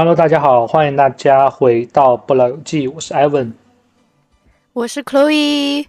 [0.00, 3.52] Hello，大家好，欢迎大家回到不老有记，我是 Ivan，
[4.72, 5.84] 我是 Chloe。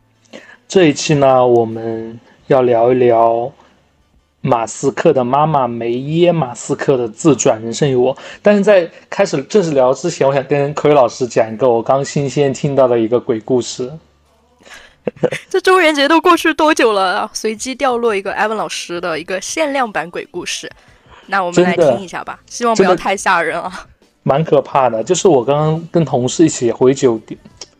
[0.67, 3.49] 这一期呢，我们要聊一聊
[4.41, 8.13] 马斯克的妈妈梅耶马斯克的自传《人生与我》。
[8.41, 13.89] 但是在开始正式聊之前，我想跟 Chloe 老师讲一个我刚新鲜听到的一个鬼故事。
[15.49, 17.31] 这中元节都过去多久了？
[17.31, 20.69] 随机掉落一个 Ivan 老师的一个限量版鬼故事，
[21.27, 22.41] 那我们来听一下吧。
[22.45, 23.87] 希望不要太吓人啊。
[24.23, 27.39] 蛮可怕的，就是我刚刚跟同事一起回酒店，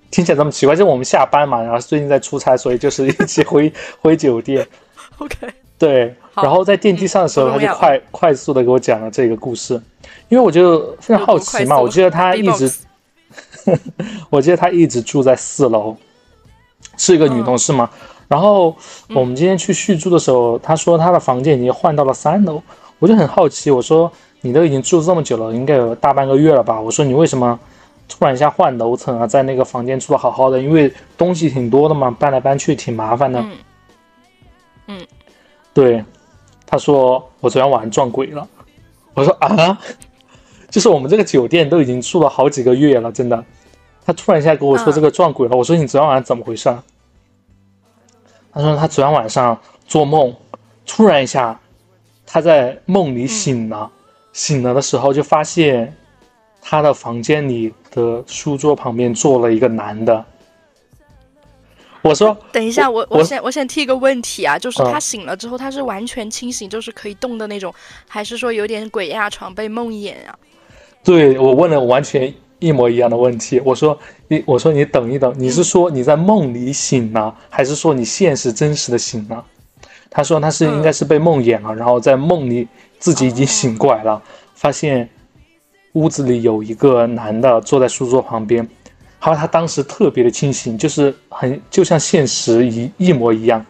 [0.10, 3.72] 听起来这么奇怪，就是我们下班嘛，然后最近在出差，所以就是一起回
[4.02, 4.68] 回酒店。
[5.20, 5.36] OK，
[5.78, 9.80] 对，然后在电梯上的时候，他就快快速的给我讲了这个故事，
[10.30, 12.72] 因为我就非常好奇嘛，我记得他一直，
[14.32, 15.96] 我记得他一直住在四楼，
[16.98, 17.88] 是一个女同事嘛。
[18.28, 18.76] 然后
[19.10, 22.64] 我们今天去续住的时候，他说他的房间已经换到了三楼，
[22.98, 24.12] 我就很好奇，我说。
[24.42, 26.82] 你都已经住这么久了，应该有大半个月了吧？
[26.82, 27.60] 我说你为什么
[28.10, 29.28] 突然一下换楼层啊？
[29.28, 33.40] 在那个房间住的好好的，因为东西挺多的嘛，搬来搬去挺麻烦的。
[33.40, 33.58] 嗯，
[34.88, 35.08] 嗯，
[35.74, 36.04] 对，
[36.66, 38.48] 他说我昨天晚上撞鬼了。
[39.14, 39.78] 我说啊，
[40.70, 43.44] 就是我们这个酒店都已经住了好几个月了，真的。
[44.04, 45.56] 他突然一下跟我说这个撞鬼了。
[45.56, 46.76] 我说你昨天晚上怎么回事？
[48.52, 50.34] 他说他昨天晚上做梦，
[50.86, 51.60] 突然一下
[52.26, 53.92] 他在梦里醒了。
[54.34, 55.94] 醒了的时候，就发现
[56.62, 60.24] 他的房间里的书桌旁边坐了一个男的。
[62.04, 67.72] 我说：“等一下，我我先我先提一个问题啊，就是他醒了之后，他是完全清醒，就是可以动的那种，
[68.08, 70.34] 还是说有点鬼压床被梦魇啊？”
[71.04, 73.60] 对我问了完全一模一样的问题。
[73.64, 73.96] 我说
[74.30, 79.46] ：“你我说你等一等，你是说你在梦里醒了，还是说你现实真实的醒了？”
[80.10, 82.68] 他说：“他是应该是被梦魇了，然后在梦里。”
[83.02, 84.22] 自己已经醒过来了，
[84.54, 85.10] 发现
[85.94, 88.66] 屋子里有一个男的坐在书桌旁边，
[89.18, 93.66] 还有他当时特别的清醒，就是很就像现实一一模一样。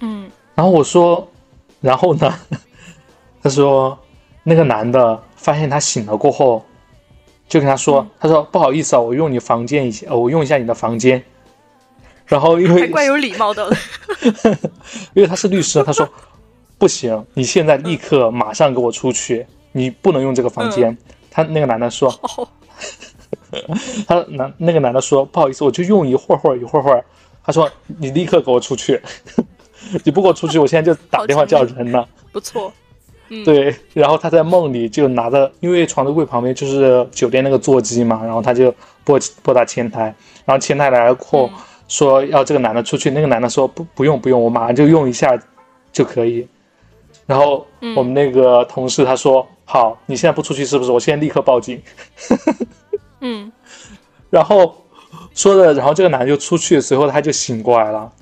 [0.00, 1.26] 嗯，然后我说，
[1.80, 2.34] 然后呢？
[3.40, 3.96] 他说
[4.42, 6.64] 那个男的发现他醒了过后，
[7.48, 11.22] 就跟他说，他说不好意思啊，我用你房间一下，我用一下你的房间。
[12.26, 13.72] 然后因为怪有礼貌的，
[15.14, 16.08] 因为他是律师，他说。
[16.82, 19.46] 不行，你现在立刻马上给我出去！
[19.70, 20.98] 你不能用这个房间。
[21.30, 22.12] 他那个男的说，
[24.04, 27.04] 他男那个男的说，不好意思，我就用一会儿会儿一会儿会儿。
[27.44, 29.00] 他说，你立刻给我出去！
[30.02, 32.04] 你不给我出去，我现在就打电话叫人了。
[32.32, 32.72] 不错，
[33.44, 33.72] 对。
[33.94, 40.12] 然后他在梦里就拿着，因为床头柜旁边就是酒店那个座机嘛，然后他就拨拨打前台，
[40.44, 41.48] 然后前台来了后
[41.86, 45.40] 说要这个男的出去，那个男的说不不用不用，我马上就用一下
[45.92, 46.44] 就可以。
[47.26, 47.66] 然后
[47.96, 50.90] 我们那个同事他说：“好，你现在不出去是不是？
[50.90, 51.80] 我现在立刻报警。”
[53.20, 53.50] 嗯，
[54.28, 54.74] 然后
[55.34, 58.12] 说的，然后这个男的就出去，随后他就醒过来了。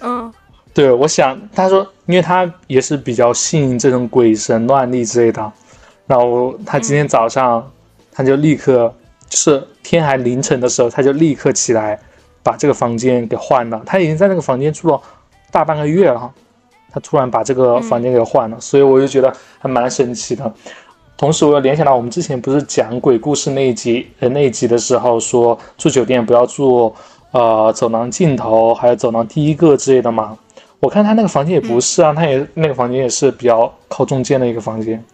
[0.00, 0.32] 嗯，
[0.74, 5.52] 对，我想他说，因为他也是比较信这种鬼神乱力之类的，
[6.06, 7.70] 然后他今天早上
[8.12, 8.92] 他就立刻，
[9.28, 11.98] 就是天还凌晨的时候，他就立刻起来
[12.42, 13.80] 把这个房间给换了。
[13.86, 15.00] 他已经在那个房间住了
[15.50, 16.34] 大半个月了。
[16.94, 20.54] 他突然把这个房间给换了，所以我就觉得还蛮神奇的。
[21.16, 26.94] 同时，我又联想到我们之前不是讲鬼故事那一集呃那一集的时候，说住酒店不要住
[27.32, 30.38] 呃走廊尽头，还有走廊第一个之类的嘛。
[30.78, 35.04] 我看他那个房间也不是啊，他也那个房间也是比较靠中间的一个房间，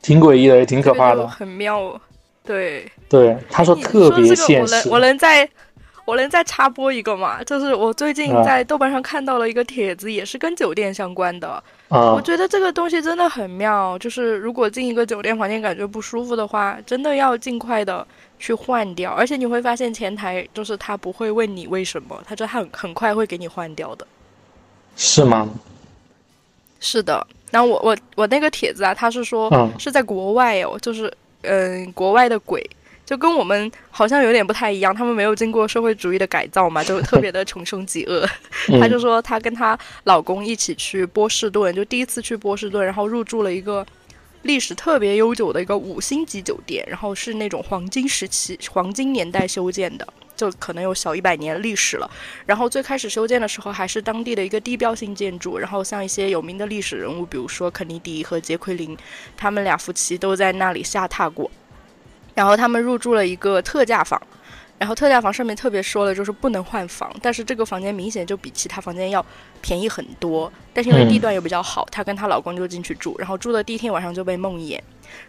[0.00, 2.00] 挺诡异的，也挺可怕的，很妙。
[2.44, 4.88] 对对，他说特别现实。
[4.88, 5.48] 我能在。
[6.10, 7.40] 我能再插播一个吗？
[7.44, 11.62] 就是我最近在豆瓣上看到了一个帖子，也是跟酒店相关的。
[11.88, 13.96] 我觉得这个东西真的很妙。
[13.96, 18.04] 就是如果进一个酒店房间感觉不舒服的话，真的要尽快的
[18.40, 19.12] 去换掉。
[19.12, 24.04] 而且你会发现前台就是他不会问你为什么，他就很很快会给你换掉的。
[24.96, 25.48] 是吗？
[26.80, 27.24] 是的。
[27.52, 32.68] 然后我我我那个帖子啊，他是说是在国外哦，就是嗯，国外的鬼。
[33.10, 38.24] 就跟我们好像有点不太一样，他们没有经过社会主义的改造嘛，就特别的穷凶极恶。
[38.80, 43.84] 她就说她跟她老公一起去波士顿，就第一次去波士顿，然后入住了一个
[44.42, 52.08] 历史特别悠久的一个五星级酒店，然后是那种黄金时期、黄金年代修建的，就可能有小一百年历史了。
[52.46, 58.96] 然后最开始修建的时候还是当地的一个地标性建筑，然后像一些有名的历史人物，比如说肯尼迪和杰奎琳，
[59.36, 61.50] 他们俩夫妻都在那里下榻过。
[62.40, 64.18] 然后他们入住了一个特价房，
[64.78, 69.22] 然后特价房上面特别说了，就是不能换房，但是这个房间明显就比其他房间要
[69.60, 70.50] 便宜很多。
[70.72, 74.80] 但是因为地段又比较好，她跟她老公就进去住，然后住的第一天晚上就被梦魇。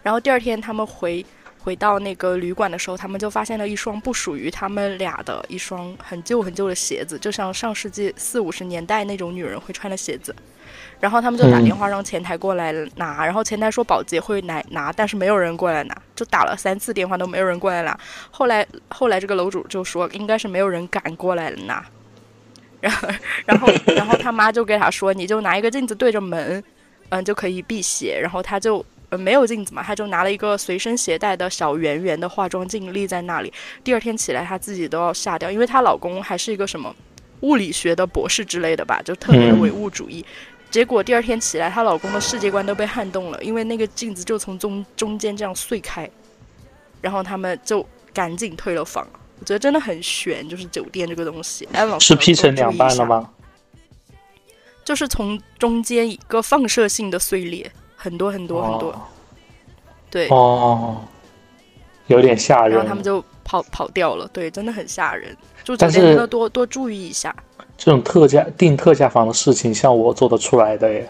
[0.01, 1.25] 然后第二天他们回
[1.59, 10.33] 回到那个旅馆的时候，他们就发现了一双不属于他们俩的一双很旧很旧的鞋子，就像上世纪四五十年代那种女人会穿的鞋子。
[11.01, 17.99] 然后他们就打电话让前台过来拿，然后前台说保洁会来拿，但是没有人过来拿，就打了三次电话都没有人过来拿。
[18.29, 21.83] 后来后来这个楼主就说应该是没有人敢过来拿，
[22.79, 23.09] 然后
[23.45, 26.63] 然后然后他妈就给他说你就拿一个镜子对着门，
[27.09, 28.19] 嗯就可以辟邪。
[28.21, 33.51] 然后他就呃没有镜子嘛，他就拿了一个随身携带的小圆圆的化妆镜立在那里。
[33.83, 36.95] 第二天起来他自己都要吓掉，因为她老公还是一个什么
[37.41, 40.23] 物理学的博士之类的吧，就特别的唯物主义。
[40.71, 46.09] 结果第二天起来，她老公的世界观都被撼动了，因为那个镜子就从中中间这样碎开，
[47.01, 49.05] 然后他们就赶紧退了房。
[49.39, 51.67] 我觉得真的很悬，就是酒店这个东西。
[51.99, 53.29] 是劈成两半了吗？
[54.85, 59.09] 就是从中间一个放射性的碎裂，很多很多很多。
[60.09, 61.01] 对哦，
[62.07, 62.71] 有点吓人。
[62.71, 65.35] 然后他们就跑跑掉了，对，真的很吓人。
[65.63, 67.35] 就酒店真的多多注意一下。
[67.83, 71.09] 这种特价订特价房的事情，像我做得出来的耶，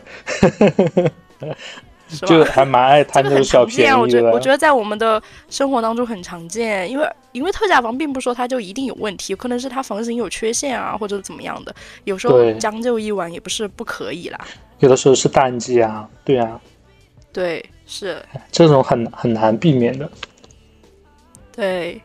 [2.26, 4.00] 就还蛮爱贪这个小便宜的。
[4.00, 11.76] 我觉得，我觉得在我们的生活当中很常见，因为因为特价房并不说它就一定有问题，可能是它房型有缺陷啊，或者怎么样的，
[12.06, 14.40] 有时候将就一晚也不是不可以啦。
[14.80, 16.58] 有的时候是淡季啊，对啊，
[17.34, 20.10] 对，是这种很很难避免的。
[21.54, 22.02] 对，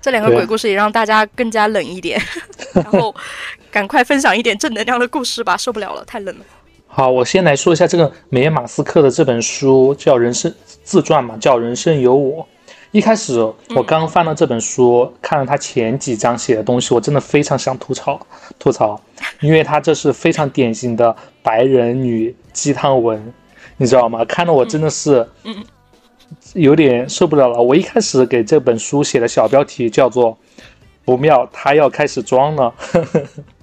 [0.00, 2.22] 这两个鬼故事也让大家更加冷一点，
[2.72, 3.12] 然后。
[3.70, 6.44] 赶快分享一点正能量的故事吧，受不了了，太冷了。
[6.86, 10.52] 好，我先来说一下这个梅耶马斯克的这本书，叫《人生
[10.82, 12.42] 自传》嘛，叫《人生有我》。
[12.90, 13.38] 一开始
[13.76, 18.20] 我刚翻到这本书，看了他前几章写的东西，我真的非常想吐槽
[18.58, 19.00] 吐槽，
[19.40, 23.32] 因为他这是非常典型的白人女鸡汤文，
[23.76, 24.24] 你知道吗？
[24.24, 25.24] 看得我真的是
[26.54, 27.62] 有点受不了了。
[27.62, 30.36] 我一开始给这本书写的小标题叫做
[31.06, 32.74] “不妙，他要开始装了”。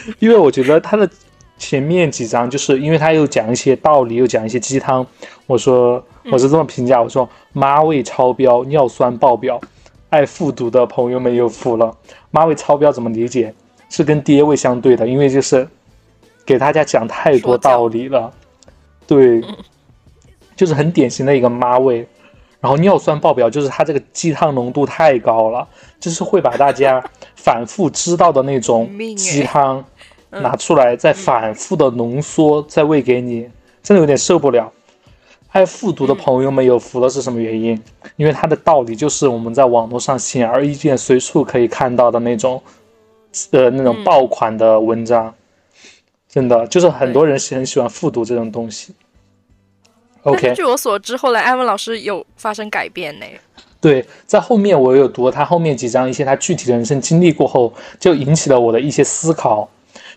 [0.18, 1.08] 因为我觉得他的
[1.56, 5.06] 前面几章，就是因为他又讲一些道理，又讲一些鸡汤。
[5.46, 9.60] 我说我是这么评价，我说妈味超标，尿酸爆表，
[10.10, 11.96] 爱复读的朋友们有福了。
[12.30, 13.54] 妈味超标怎么理解？
[13.90, 15.66] 是跟爹味相对的，因为就是
[16.44, 18.32] 给大家讲太多道理了。
[19.06, 19.42] 对，
[20.54, 22.06] 就是很典型的一个妈味。
[22.60, 25.66] 然后尿酸爆表，就是它这个鸡汤浓度太高了，
[26.00, 27.02] 就是会把大家。
[27.36, 29.82] 反复知道的那种 鸡汤
[30.28, 33.48] 拿出来，再反复的浓缩，再喂给你，
[33.82, 34.70] 真的有点受不了。
[35.50, 37.80] 爱复读的朋友们有福了，是什么原因？
[38.16, 42.60] 因为它的道理就是我们在网络上显而易见、随处可以看到的那种，
[43.52, 45.32] 呃，那种爆款的文章。
[46.28, 48.92] 真的就是很多人是很喜欢复读这种东西。
[50.28, 53.26] OK，据我所知，后来艾文老师有发生改变呢。
[53.80, 59.68] 对，在后面我有读他后面几章一些他具体的人生经历过后，就引起了我的一些思考，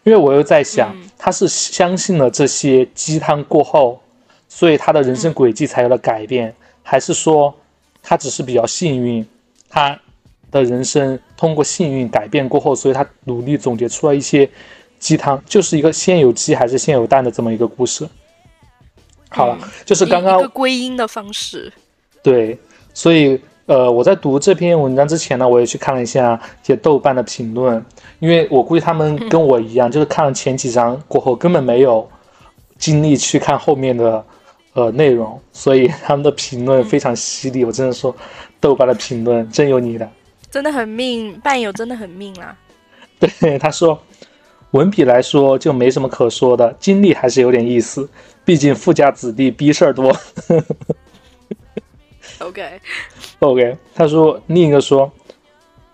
[0.04, 4.02] 因为我又在想，他是相信了这些鸡汤过后，
[4.50, 7.54] 所以他的人生轨迹才有了改变，还是说
[8.02, 9.26] 他只是比较幸运，
[9.70, 9.98] 他
[10.50, 14.50] 的人生通过幸运改变过后，所以他努力总结出了一些
[14.98, 18.08] 鸡汤，就是一个先有鸡还是先有蛋的这么一个故事。
[19.32, 21.74] 好了，就是刚刚一个归因的方式，
[22.22, 22.60] 对，
[22.94, 23.42] 所以。
[23.68, 27.82] 呃，我在读这篇文章之前呢，我也去看了一下一些豆瓣的评论，
[28.20, 32.06] 因为我估计他们 跟我一样，就是看了前几章过后，根本没有
[32.78, 34.26] 精力去看后面的
[34.74, 37.64] 呃内容，所以他们的评论非常犀利。
[37.64, 38.14] 我真的说，
[38.60, 40.10] 豆瓣的评论真有你的，
[40.50, 42.58] 真的很命，伴友真的很命啊。
[43.20, 43.98] 对，他说，
[44.72, 48.10] 文笔来说就没什么可说的，经历还是有点意思，
[48.46, 50.16] 毕竟富家子弟逼事儿多。
[52.40, 55.12] OK，OK，他说另一个说，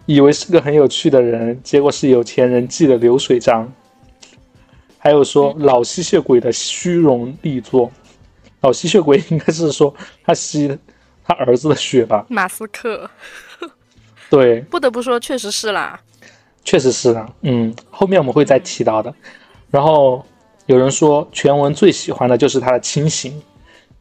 [0.06, 3.72] 以为是个很有趣的人，结果是有钱人记的流水账。
[5.00, 7.92] 还有说老吸血鬼的虚荣力作，
[8.62, 9.94] 老吸血鬼应该是说
[10.24, 10.78] 他吸
[11.24, 12.26] 他儿子的血吧？
[12.30, 13.10] 马斯克，
[14.30, 16.00] 对，不得不说确实是啦，
[16.68, 19.14] 确实是的，嗯，后面我们会再提到的。
[19.72, 20.22] 然后
[20.66, 23.42] 有人说全文最喜欢的就是他的清醒。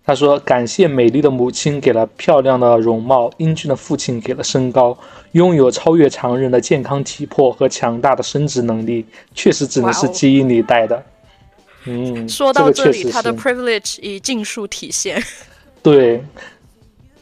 [0.05, 4.97] 他说：“感谢美丽的母亲给了漂亮的容貌，英俊的父亲给了身高，
[5.33, 9.05] 拥有超越常人的健康体魄和强大的生殖能力，
[9.35, 11.01] 确实只能是基因里带的。”
[11.87, 15.23] 嗯，说到这里，他的 privilege 已尽数体现。
[15.83, 16.23] 对，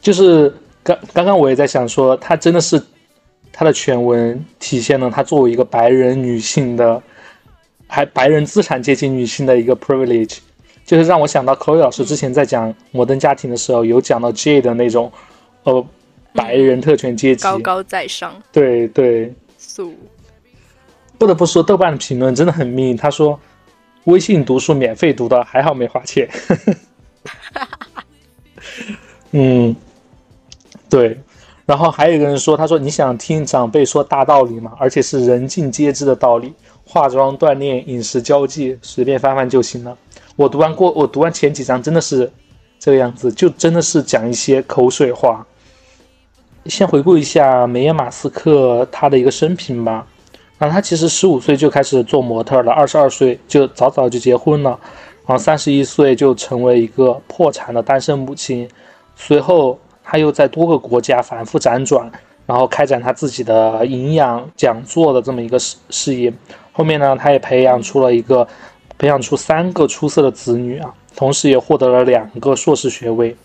[0.01, 0.51] 就是
[0.83, 2.79] 刚刚刚我也在想说，他真的是
[3.57, 7.01] 她的全文体现了她作为一个白人女性的，
[7.87, 10.39] 还白人资产阶级女性的一个 privilege，
[10.85, 15.09] 就是让我想到 Chloe 老师之前在讲摩登家庭的时候，有讲到 J 的那种，
[15.63, 15.87] 呃，
[16.33, 19.95] 白人特权阶级高高在上，对对，素。
[21.17, 22.97] 不得不说，豆瓣的评论真的很命。
[22.97, 23.39] 他说
[24.03, 26.29] ：“微信读书免费读的，还好没花钱。
[29.31, 29.73] ”嗯，
[30.89, 31.17] 对。
[31.65, 34.71] 然后还有一个人说：“他说你想听长辈说大道理吗？
[34.77, 36.53] 而且是人尽皆知的道理，
[36.85, 39.97] 化妆、锻炼、饮食、交际，随便翻翻就行了。”
[40.37, 42.31] 我读完过，我读完前几章真的是
[42.77, 45.45] 这个样子，就真的是讲一些口水话。
[46.65, 50.05] 先回顾一下梅耶马斯克他的一个生平吧。
[50.57, 54.79] 啊，他其实十五岁就开始做模特了，二十二岁就早早就结婚了，
[55.25, 58.69] 然后三十一岁就成为一个破产的单身母亲。
[59.15, 62.09] 随后，他又在多个国家反复辗转，
[62.45, 66.31] 然后开展他自己的营养讲座的这么一个事事业。
[66.71, 68.47] 后面呢，他也培养出了一个，
[68.97, 73.35] 培养出三个出色的子女啊，同时也获得了两个硕士学位。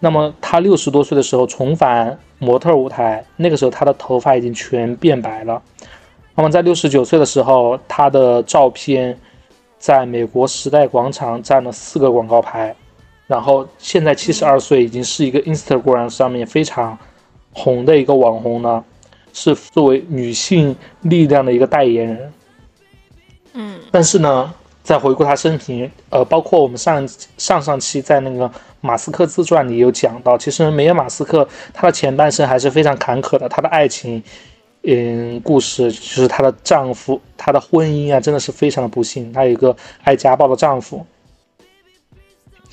[0.00, 5.60] 那么，他六十多岁的时候重返模特舞台，那个时候他的头发已经全变白了。
[6.34, 9.18] 那么在六十九岁的时候，他的照片
[9.78, 12.74] 在美国时代广场占了四个广告牌，
[13.28, 16.98] 然后现在七十二岁，已经是一个 Instagram 上面非常
[17.52, 18.82] 红的一个网红了，
[19.32, 22.32] 是作为女性力量的一个代言人。
[23.52, 27.06] 嗯，但是呢，在回顾她生平，呃，包括我们上
[27.36, 34.22] 上上期在那个马斯克自传里有讲到，其实梅耶马斯克她的前半生还是非常坎坷的，她的爱情。
[34.84, 39.30] 嗯，故事就是她的丈夫，她的婚姻啊，真的是非常的不幸。
[39.32, 41.04] 她有一个爱家暴的丈夫，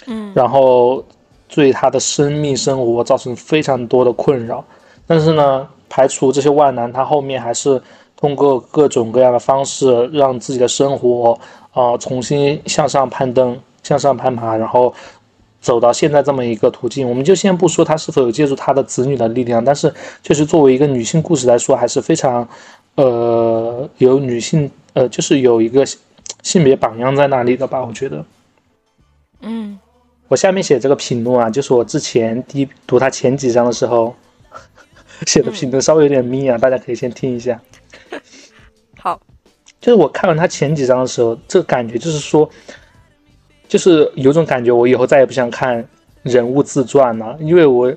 [0.08, 1.04] 嗯，然后
[1.48, 4.64] 对他的生命生活造成非常多的困扰。
[5.08, 7.82] 但是呢，排除这些万难，他后面还是
[8.16, 11.40] 通过各种各样的方式，让自己的生活
[11.74, 14.94] 啊重新向上攀登，向上攀爬，然后。
[15.62, 22.48] 走到现在这么一个途径，我们就先不说他是否有借助他的子女的力量，但是确实作为一个女性故事来说，还是非常，
[22.94, 25.84] 呃，有女性，呃，就是有一个
[26.44, 27.84] 性别榜样在那里的吧？
[27.84, 28.24] 我觉得。
[29.42, 29.80] 嗯，
[30.27, 34.15] 我下面写这个评论啊，就是我之前第一读他前几章的时候
[35.25, 37.62] 写的评论，稍微有点密啊，大家可以先听一下。
[38.98, 39.22] 好，
[39.79, 42.50] 就是我看完他前几章的时候，这个感觉就是说。
[43.67, 45.84] 就是有种感觉，我以后再也不想看
[46.22, 47.91] 人物自传了，因为我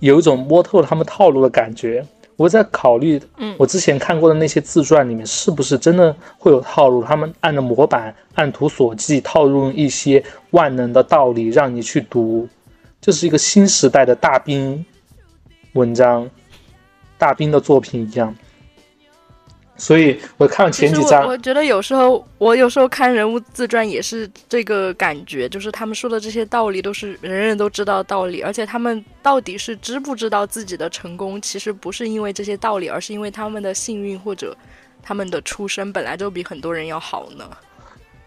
[0.00, 2.04] 有一种摸透了他们套路的感觉。
[2.36, 7.02] 我在考虑，嗯，我之前看过的那些自传里面，是不是真的会有套路？
[7.02, 12.46] 他们按着模板、按图索骥，套用一些万能的道理让你去读，
[13.00, 14.84] 这是一个新时代的大兵
[15.72, 16.28] 文章、
[17.16, 18.34] 大兵的作品一样。
[19.78, 34.56] 所以我看了前几章，我觉得有时候我有时候看人物自传也是这个感觉，就是他们说的这些道理都是人人都知道的道理，而且他们到底是知不知道自己的成功，其实不是因为这些道理，而是因为他们的幸运或者
[35.02, 37.44] 他们的出身本来就比很多人要好呢。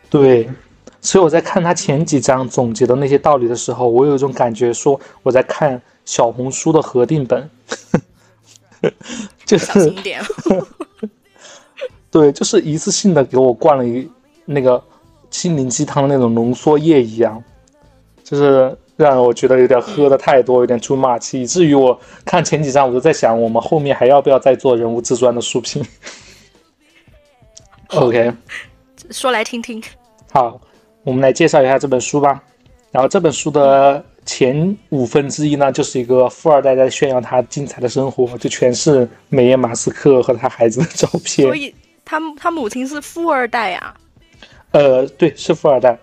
[0.07, 0.47] 对，
[1.01, 7.49] 所以我在看他前几章总结的那些道理的时候，我有一种感觉，说我在看小红书的核定本，
[9.45, 9.79] 就是小。
[12.11, 14.09] 对，就是一次性的给我灌了一
[14.45, 14.83] 那个
[15.29, 17.43] 心灵鸡汤的那种浓缩液一样，
[18.23, 25.85] 就是让我觉得有点喝的太多，有点 too much，以至于我看前几章我就在想，我们后面还要不要再做人物自传的书评
[27.89, 28.33] ？OK，
[29.11, 29.81] 说来听听。
[30.31, 30.59] 好，
[31.03, 32.43] 我们来介绍一下这本书吧。
[32.91, 41.47] 然后这本书的前五分之一呢，就是一个富二代在炫耀他精彩的生活，就全是美耶马斯克和他孩子的照片。
[41.47, 41.71] 所以。
[42.09, 43.93] 他他母亲是富二代啊，
[44.71, 45.95] 呃，对，是富二代，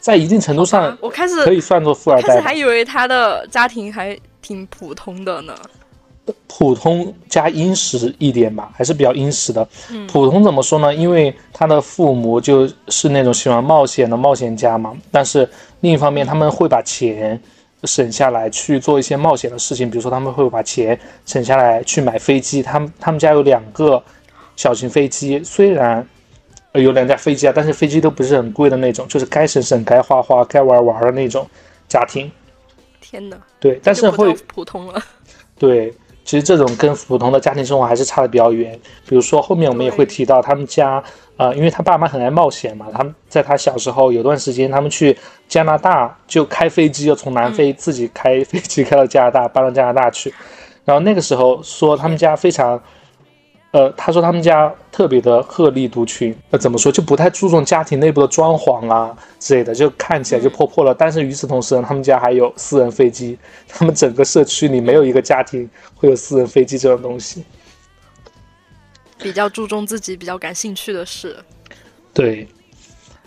[0.00, 2.26] 在一定程度上，我开始可以算作富二代。
[2.26, 5.54] 开始还以为他的家庭还挺普通的呢，
[6.48, 9.68] 普通加殷实一点吧，还是比较殷实的。
[9.92, 10.92] 嗯，普通怎么说呢？
[10.92, 14.96] 因为他的父母就是那种喜欢冒险的冒险家嘛。
[15.12, 17.40] 但是另一方面，他们会把钱
[17.84, 22.64] 省下来去做一些冒险的事情，比如说他们会把钱省下来去买飞机。
[22.64, 24.02] 他们他们家有两个。
[24.60, 26.06] 小型飞机虽然
[26.74, 31.48] 有两架飞机啊，但是飞机都不是很贵的那种，就是该省省、该花花、该玩玩的那种
[31.88, 32.30] 家庭。
[33.00, 33.38] 天哪！
[33.58, 35.02] 对，但是会普通了。
[35.58, 35.90] 对，
[36.26, 38.78] 其实这种跟普通的家庭生活还是差的比较远。
[39.08, 41.02] 比如说后面我们也会提到他们家，
[41.38, 45.16] 呃，因为他爸妈很爱冒险嘛，他们在他小时候有段时间，他们去
[45.48, 50.34] 加拿大就开飞机，要从南非自己开飞机开到加拿大，搬到加拿大去。
[50.84, 52.78] 然后那个时候说他们家非常，
[53.72, 60.92] 呃，他说他们家特别的鹤立独群，呃，怎么说就不太注重家庭内部的装潢啊之类的，就看起来就破破了。
[60.92, 67.44] 但是与此同时呢，他们家还有私人飞机， 他们整个社区里没有一个家庭会有私人飞机这种东西。
[69.18, 71.36] 比较注重自己比较感兴趣的事。
[72.12, 72.48] 对，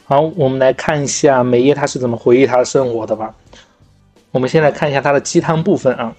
[0.03, 3.33] 好，我们来看一下梅耶他是怎么回忆他的生活的吧。
[4.31, 6.13] 我们先来看一下他的鸡汤部分啊。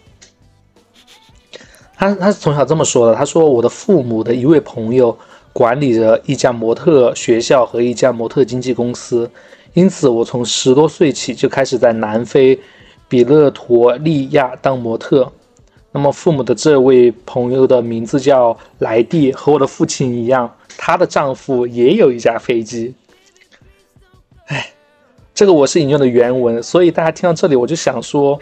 [1.97, 5.17] 他他是从小这么说的，他说我的父母的一位朋友
[5.53, 9.31] 管理着一家模特学校和一家模特经纪公司，
[9.73, 12.59] 因此我从十多岁起就开始在南非
[13.09, 15.31] 比勒陀利亚当模特。
[15.93, 22.93] 那么父母的这位朋友的名字叫莱蒂，和我的父亲一样，她的丈夫也有一架飞机。
[24.47, 24.73] 哎，
[25.33, 28.41] 这个我是引用的原文，所以大家听到这里，我就想说，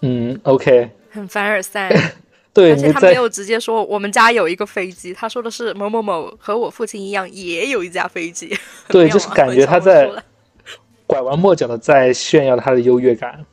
[0.00, 1.94] 嗯，OK，很凡尔赛。
[2.58, 8.52] 对，而且他没有直接说我们家有一个飞机，他说的是某某某和我父亲一样也有一架飞机。
[8.88, 10.10] 对，就是感觉他在
[11.06, 13.46] 拐弯抹角的在炫耀他的优越感。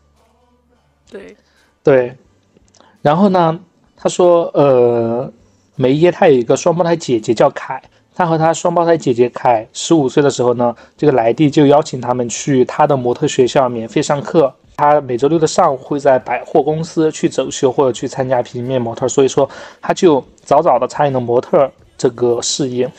[1.12, 1.38] 对，
[1.84, 2.18] 对。
[3.04, 3.60] 然后呢，
[3.96, 5.32] 他说，呃，
[5.76, 7.80] 梅耶他有一个双胞胎姐姐叫凯，
[8.16, 14.56] 他和他双胞胎姐姐凯十五岁的时候呢，这个莱蒂就邀请他们去他的模特学校免费上课。
[14.78, 19.50] 他每周六的上午会在百货公司去走秀或者去参加平面模特，所以说
[19.82, 22.92] 他就早早的参与了模特这个事业。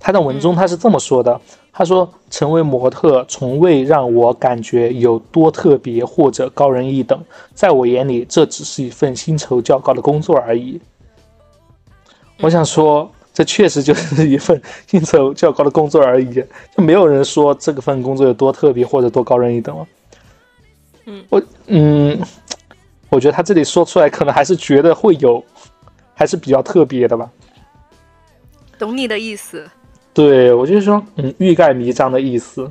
[0.00, 1.40] 他的文中他是这么说的
[1.72, 7.20] ：“他说成为模特从未让我感觉有多特别或者高人一等，
[7.52, 10.80] 在我眼里这只是一份薪酬较高的工作而已。”
[12.40, 16.32] 我想说，这确实就是一份薪酬较高的工作而已，
[16.76, 19.86] 就没有人说这个份工作有多特别或者多高人一等了。
[21.28, 22.20] 我嗯，
[23.08, 25.42] 我觉得他这里说出来，可能还是觉得会有，
[26.14, 27.30] 还是比较特别的吧。
[28.78, 29.68] 懂你的意思。
[30.12, 32.70] 对，我就是说，嗯，欲盖弥彰的意思。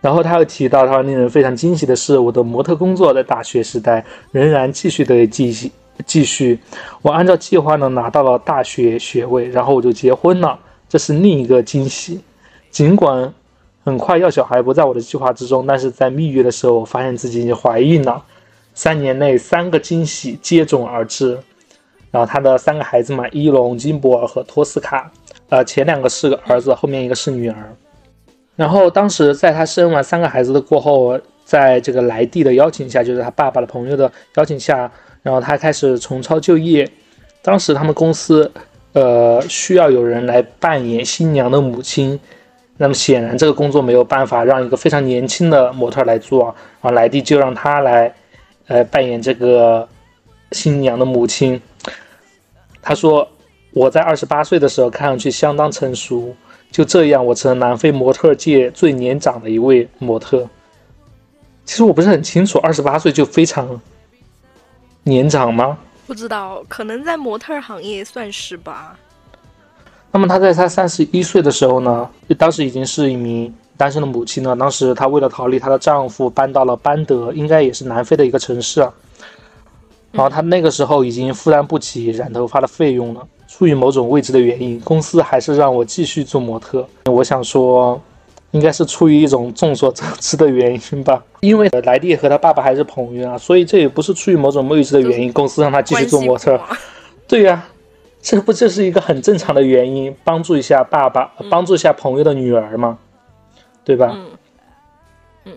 [0.00, 5.70] 然后他又提到，他令人非常惊喜的是，我的模特工作在大学时代仍然继续的继续
[6.06, 6.58] 继续。
[7.02, 12.20] 我按照计划呢拿到了大学学位，然后我就结婚了，这是另一个惊喜。
[12.70, 13.32] 尽管。
[13.86, 18.20] 很快要小孩不在我的计划之中，但是在蜜月的时候，我发现自己已经怀孕了。
[18.74, 21.38] 三年内，三个惊喜接踵而至。
[22.10, 25.08] 然后他的三个孩子嘛，伊隆、金博尔和托斯卡，
[25.50, 27.76] 呃，前两个是个儿子，后面一个是女儿。
[28.56, 34.90] 然后当时在他生完三个孩子的过后，在这个莱蒂的邀请下，就是他爸爸的朋友的邀请下，
[35.22, 36.90] 然后他开始重操旧业。
[37.40, 38.50] 当时他们公司，
[38.94, 42.18] 呃，需要有人来扮演新娘的母亲。
[42.78, 48.14] 那么显然，这个工作没有办法让一个非常年轻的模特来做，啊莱蒂就让他来，
[48.66, 49.88] 呃，扮演这个
[50.52, 51.60] 新娘的母亲。
[52.82, 53.26] 他说
[53.72, 56.36] ：“我在二十八岁的时候看上去相当成熟，
[56.70, 60.46] 就这样，我成了南非模特界最年长的一位模特。
[61.64, 63.80] 其实我不是很清楚，二十八岁就非常
[65.02, 65.78] 年长吗？
[66.06, 68.98] 不知道，可能在模特行业算是吧。”
[70.12, 74.56] 那么她在她三十一岁的时候呢，当时已经是一名单身的母亲了。
[74.56, 78.80] 当时她为了逃离她的丈夫，搬到了班德，应该也是南非的一个城市。
[80.12, 83.20] 然后她那个时候已经负担不起染头发的费用了。
[83.48, 86.86] 出于某种未知的原因，公司还是让我继续做模特。
[87.04, 88.00] 我想说，
[88.50, 91.22] 应该是出于一种众所周知的原因吧。
[91.40, 96.58] 因为莱蒂和他爸爸还是朋友啊，所以这也不是出于某种未知的原因，公司让他继续做模特。
[97.28, 97.62] 对呀。
[98.28, 102.98] 这不就是一个很正常的原因，帮助一下爸爸，帮助一下朋友的女儿吗？
[103.84, 104.10] 对吧？
[104.16, 104.26] 嗯。
[105.44, 105.52] 嗯。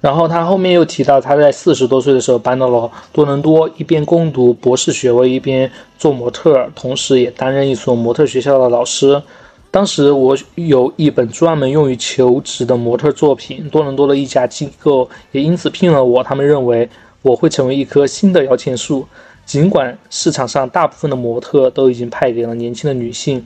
[0.00, 9.22] 然后他后面又提到，他在四十多岁的时候搬到了多伦多，一边攻读博士学位，一边做模特，同时也担任一所模特学校的老师。
[9.70, 16.88] 当时我有一本专门用于求职的模特作品，多伦多的一家机构也因此聘了我，他们认为
[17.20, 19.06] 我会成为一棵新的摇钱树。
[19.50, 23.44] 尽管市场上大部分的模特都已经派给了年轻的女性，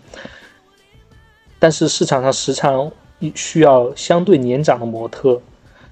[1.58, 2.92] 但是市场上时常
[3.34, 5.40] 需要相对年长的模特。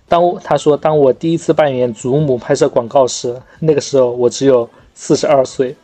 [0.06, 5.74] 当他说，当我第一次扮演祖母拍摄广告时，那个时候我只有四十二岁。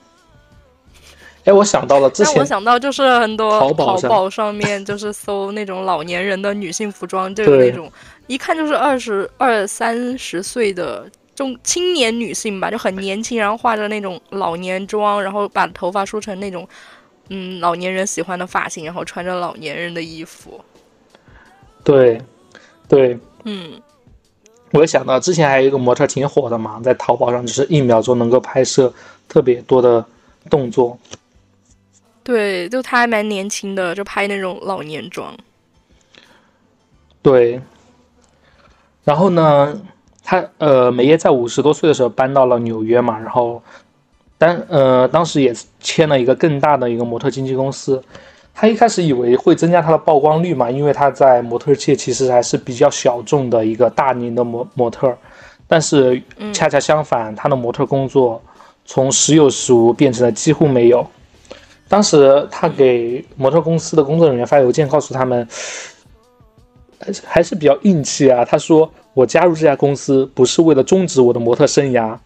[1.45, 7.91] 哎，我想到了之前，我想到就是很多 淘宝上面就是搜那种老年人的女性服装，就有那种
[8.27, 11.07] 一看就是二十二三十岁的。
[11.38, 16.68] 中青年女性吧，就很年轻，然后化着那种老年妆，然后把头发梳成那种，
[17.29, 20.61] 嗯，老年人喜欢的发型，然后穿着老年人的衣服。
[21.85, 22.20] 对，
[22.88, 23.81] 对，嗯。
[24.72, 28.92] 我想到之前还有一个模特挺火的嘛，在淘宝上就是一秒钟能够拍摄
[29.29, 30.05] 特别多的
[30.51, 30.98] 动作。
[32.24, 35.33] 对，就他还蛮年轻的，就拍那种老年妆。
[37.22, 37.61] 对。
[39.05, 39.81] 然后呢，
[40.31, 43.62] 他呃，美业在五十多岁的时候搬到了纽约嘛，然后
[44.37, 48.03] 当呃当时也签了一个更大的一个模特经纪公司。
[48.53, 55.17] 他一开始以为会增加他的曝光率嘛，因为他在模特界其实还是比较小众的一个大龄的模模特，
[55.67, 58.38] 但是恰恰相反，他的模特工作
[58.85, 61.07] 从时有时无变成了几乎没有。
[61.88, 65.49] 当时他给模特公司的工作人员发邮件，告诉他们
[67.01, 68.45] 还是还是比较硬气啊。
[68.45, 72.17] 他说：“我加入这家公司不是为了终止我的模特生涯。”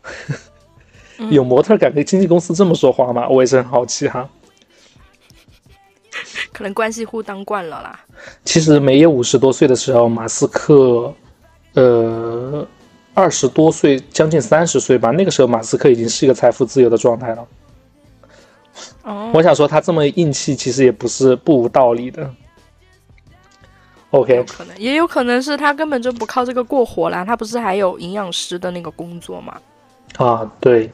[1.31, 3.29] 有模特敢跟经纪公司这么说话吗？
[3.29, 4.29] 我也是很好奇哈。
[6.53, 8.01] 可能关系户当惯了啦。
[8.45, 11.15] 其实梅耶五十多岁的时候，马斯克，
[11.75, 12.67] 呃，
[13.15, 15.11] 二十多岁，将近三十岁吧。
[15.11, 17.49] 那个时候，马斯克已经是一个财富自由的状态了。
[19.05, 22.29] 哦，我想说，他这么硬气，其实也不是不无道理的。
[24.13, 27.25] OK，可能也有可能是他根本就不靠这个过活啦。
[27.25, 29.61] 他不是还有营养师的那个工作吗？
[30.17, 30.91] 啊，对，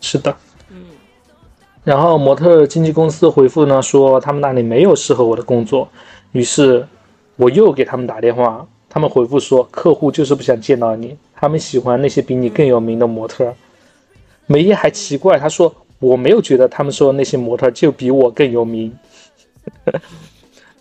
[0.00, 0.34] 是的。
[0.70, 0.84] 嗯
[1.84, 5.88] 然后模特经纪公司回复呢说他们那里没有适合我的工作，
[6.32, 6.86] 于是
[7.36, 13.54] 我又给他们打电话，他们回复说客户就是不想见到你，他们喜欢那些比你更有名的模特。
[14.46, 18.94] 梅耶还奇怪，他说我没有觉得他们说的那些模特就比我更有名。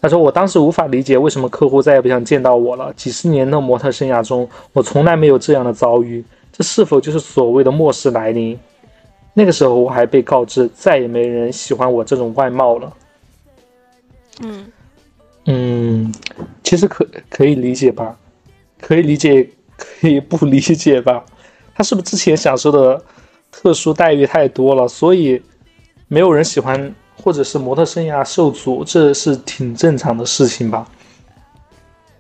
[0.08, 2.94] 他说我当时无法理解为什么客户再也不想见到我了。
[2.94, 8.58] 几十年的模特生涯中，我从来没有这样的遭遇，这是否就是所谓的末世来临？
[9.34, 12.94] 那个时候我还被告知再也没人喜欢我这种外貌了。
[14.42, 14.66] 嗯
[15.46, 16.14] 嗯，
[16.64, 18.18] 其实可可以理解吧？
[18.80, 21.22] 可以理解，可以不理解吧？
[21.76, 23.04] 他是不是之前享受的
[23.52, 25.42] 特殊待遇太多了，所以
[26.08, 30.88] 没有人喜欢，或者是模特生涯受阻，这是挺正常的事情吧？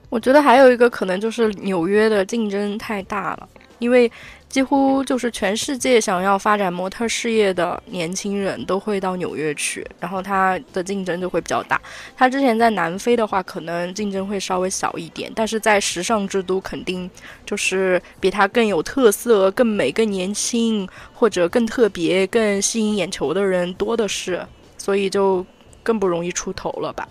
[0.10, 3.48] 我觉得还有一个可能就是纽约的竞争太大了，
[3.80, 4.12] 因为。
[4.50, 11.80] 几乎就是全世界想要发展模特事业的年轻人都会到纽约去，然后他的竞争就会比较大。
[12.16, 17.12] 他之前在南非的话，可能竞争会稍微小一点，但是在时尚之都，肯定
[17.46, 24.42] 就是比他更有特色、更美、更年轻，或者更特别、更吸引眼球的人多的是，
[24.88, 25.45] 所以就
[25.84, 27.06] 更不容易出头了吧？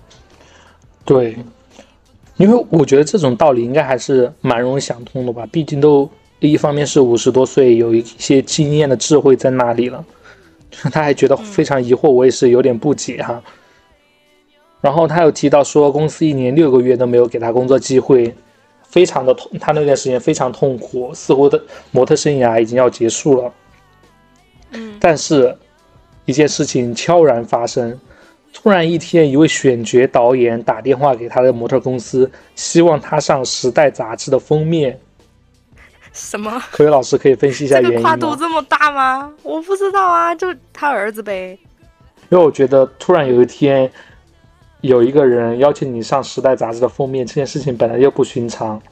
[1.04, 1.36] 对，
[2.38, 6.08] 因为我觉得这种道理应该还是蛮容易想通的吧，毕竟都。
[6.40, 10.02] 一方面是五十多岁，有一些经验的智慧在那里了，
[10.90, 13.42] 他还觉得非常疑惑，我也是有点不解哈。
[14.80, 18.34] 然后他又提到说，公司一年六个月都没有给他工作机会，
[18.88, 23.52] 非常的痛，他那段时间非常痛苦，似乎的模特生涯已经要结束了。
[24.70, 25.54] 嗯，但是
[26.26, 27.98] 一件事情悄然发生，
[28.52, 35.00] 突然一天，一位选角导演打电话给他的模特公司，希望他上《时代》杂志的封面。
[36.12, 36.62] 什么？
[36.70, 38.02] 可伟老师可以分析一下原因吗？
[38.02, 39.32] 跨度这么大吗？
[39.42, 41.58] 我不知道啊，就他儿子呗。
[42.30, 43.90] 因为我觉得突然有一天
[44.80, 48.82] 有一个人邀请你上《时代》杂志的封面，这件事情本来就不寻常。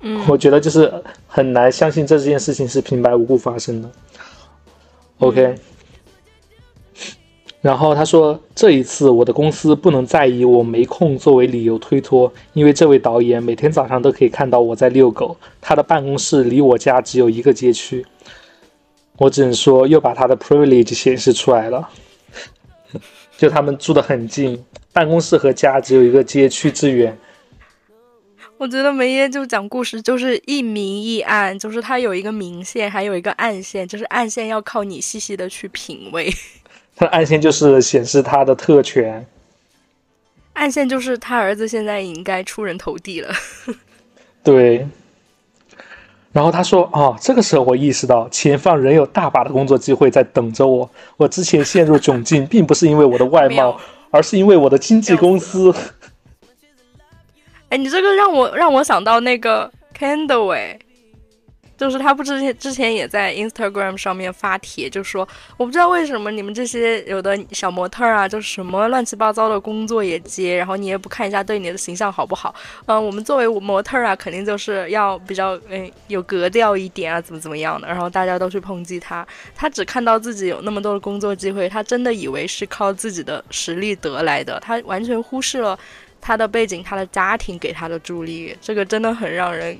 [0.00, 0.92] 嗯，我觉得就是
[1.26, 3.90] 很难相信这件事情是平白无故发生的。
[5.18, 5.54] OK。
[7.62, 18.06] 然后他说：“这一次我的公司不能再以我没空作为理由推脱，因为这位导演每天早上都可以看到我在遛狗，他的办公室离我家只有一个街区。
[19.18, 21.86] 我只能说，又把他的 privilege 显示出来了。
[23.36, 27.18] 就他们住的很近，办公室和家只有一个街区之远。
[28.56, 36.32] 我觉得梅耶就讲故事就是一明一暗，就是他有一个明线，还有一个暗线，就是暗线要靠你细细的去品味。”
[37.00, 39.26] 他的暗线就是显示他的特权，
[40.52, 43.32] 暗线就是他儿子现在应该出人头地了。
[44.44, 44.86] 对。
[46.30, 50.90] 然后他说：“哦，这个时候我意识到前方仍有大把的工作机会在等着我。
[51.16, 55.74] 我之前陷入窘境，并不是因为我的外貌，而是因为我的经纪公司。”
[57.70, 60.78] 哎，你这个让我让我想到那个 Candle 哎。
[61.80, 72.54] 就是他不之前之前也在 Instagram 上面发帖，就说我不知道为什么你们这些有的小模特啊，就什么乱七八糟的工作也接，然后你也不看一下对你的形象好不好？
[72.84, 77.88] 嗯，我们作为模特啊，肯定就是要比较嗯有格调一点啊，怎么怎么样的？
[77.88, 85.78] 然后大家都去抨击他，他只看到自己有那么多的工作机会，他真的以为是靠自己的实力得来的，他完全忽视了
[86.20, 89.78] 他的背景、他的家庭给他的助力，这个真的很让人。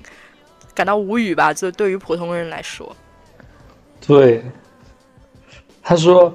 [0.80, 1.52] 感到无语吧？
[1.52, 2.96] 就对于普通人来说，
[4.06, 4.42] 对，
[5.82, 6.34] 他说，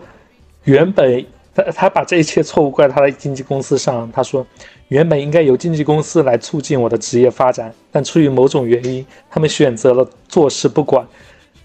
[0.66, 4.08] 原本他他把这一切错误怪他的经纪公司上。
[4.12, 4.46] 他说，
[4.90, 11.04] 原本应该由经纪公司来促进我的职业发展，但出于某种原因，他们选择了坐视不管。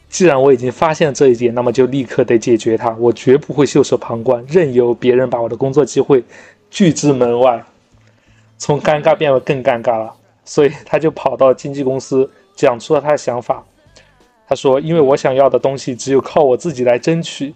[0.08, 2.96] 既然我已经发现了这一点，那么就立刻得解决它。
[2.98, 6.24] 我绝不会袖手旁观，任由别人把我的工作机会
[6.70, 7.62] 拒之门外。
[8.56, 10.14] 从尴尬变为更尴尬了，
[10.46, 12.30] 所以他就跑到经纪公司
[12.66, 13.64] 讲出了他的想法。
[14.48, 17.54] 他说：“因为我想要的东西只有靠我自己来争取。”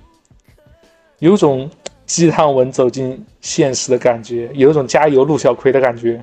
[1.19, 1.69] 有种
[2.07, 6.23] 鸡汤文走进现实的感觉，有种加油陆小葵的感觉。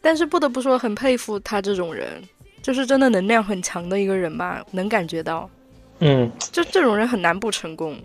[0.00, 2.22] 但是不得不说，很佩服他这种人。
[2.60, 5.50] 就是真的能量很强的一个人吧，能感觉到，
[5.98, 7.96] 嗯，就这种人很难不成功，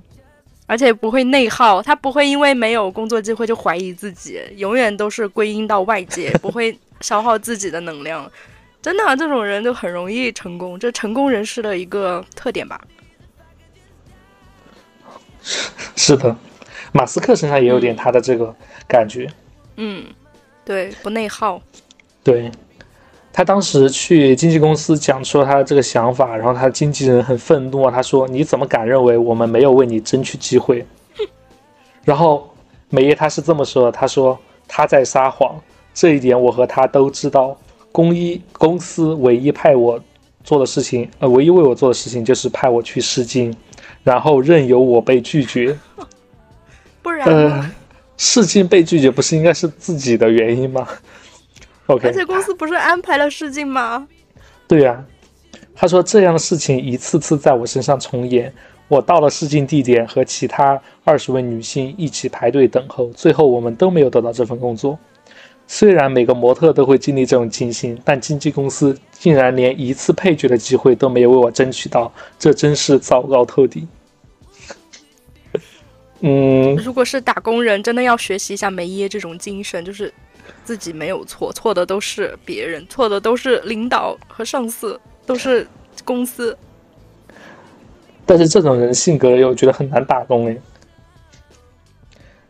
[0.66, 8.28] 而且不会内耗，他不会因为没有工作机会就怀疑自己，永远都是归因到外界， 不会消耗自己的能量，
[8.88, 12.80] 真的，这种人就很容易成功，这成功人士的一个特点吧。
[15.98, 16.34] 是的，
[16.94, 18.56] 马斯克身上也有点他的这个
[18.88, 19.30] 感觉，
[19.76, 20.06] 嗯，
[20.64, 21.62] 对，不内耗，
[22.24, 22.50] 对。
[23.34, 30.88] 他当时去经纪公司讲出了他的这个想法，然后他的经纪人很愤怒啊，他说：“你怎么敢认为我们没有为你争取机会？”
[32.06, 32.50] 然后
[32.88, 35.62] 美叶他是这么说的：“他说他在撒谎，
[35.94, 37.58] 这一点我和他都知道。
[37.98, 40.00] 公一公司唯一派我
[40.44, 43.52] 做的事情，呃，唯一为我做的事情就是派我去试镜，
[44.04, 45.76] 然后任由我被拒绝。
[47.02, 47.72] 不然，
[48.16, 50.88] 试镜被拒绝不是应该是自己的原因吗？”
[51.88, 54.08] OK，而且公司不是安排了试镜吗？
[54.68, 55.04] 对呀，
[55.74, 58.54] 他说这样的事情一次次在我身上重演。
[58.88, 65.00] 我到了试镜地点，和其他二十位女性一起排队等候，最后我们都没有得到这份工作。
[65.68, 73.88] 虽然每个模特都会经历这种艰辛，但经纪公司竟然连一次配角的机会都没有为我争取到，这真是糟糕透顶。
[76.22, 80.12] 嗯，如果是打工人，真的要学习一下梅耶这种精神，就是。
[80.64, 85.68] 自己没有错，错的都是别人，错的都是领导和上司，都是
[86.06, 86.58] 公司。
[88.26, 90.58] 但是这种人性格又觉得很难打工哎。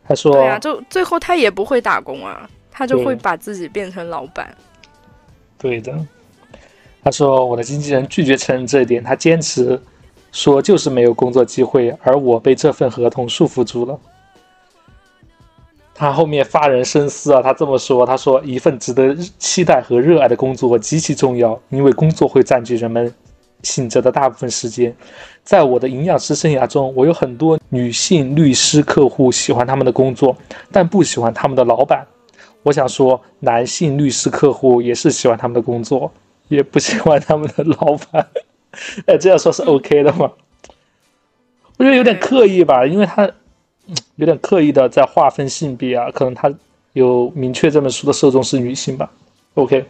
[0.08, 4.56] 他说：“对呀，就最后他也不会打工啊，他就会把自己变成老板。”
[5.58, 5.98] 对的。
[7.04, 9.80] 他说：“我的经纪人拒绝承认这一点，他坚持
[10.32, 13.98] 说就是没有工作机会，而我被这份合同束缚住了。”
[15.96, 23.12] 他后面发人深思啊，他这么说：“他说一份值得期待和热爱的工作极其重要，因为工作会占据人们
[23.64, 24.94] 醒着的大部分时间。
[25.44, 30.36] 在我的营养师生涯中，我有很多女性律师客户喜欢他们的工作，
[30.72, 32.06] 但不喜欢他们的老板。
[32.68, 36.12] 我想说，男性律师客户也是喜欢他们的工作，
[36.50, 38.28] 也不喜欢他们的老板。
[39.06, 40.32] 哎，这样说是 OK 的吗？
[41.78, 43.30] 我觉得有点刻意吧，因为他。”
[44.18, 46.54] 有点刻意的在划分性别啊，可能他
[46.92, 49.10] 有明确这本书的受众是女性吧。
[49.54, 49.86] OK，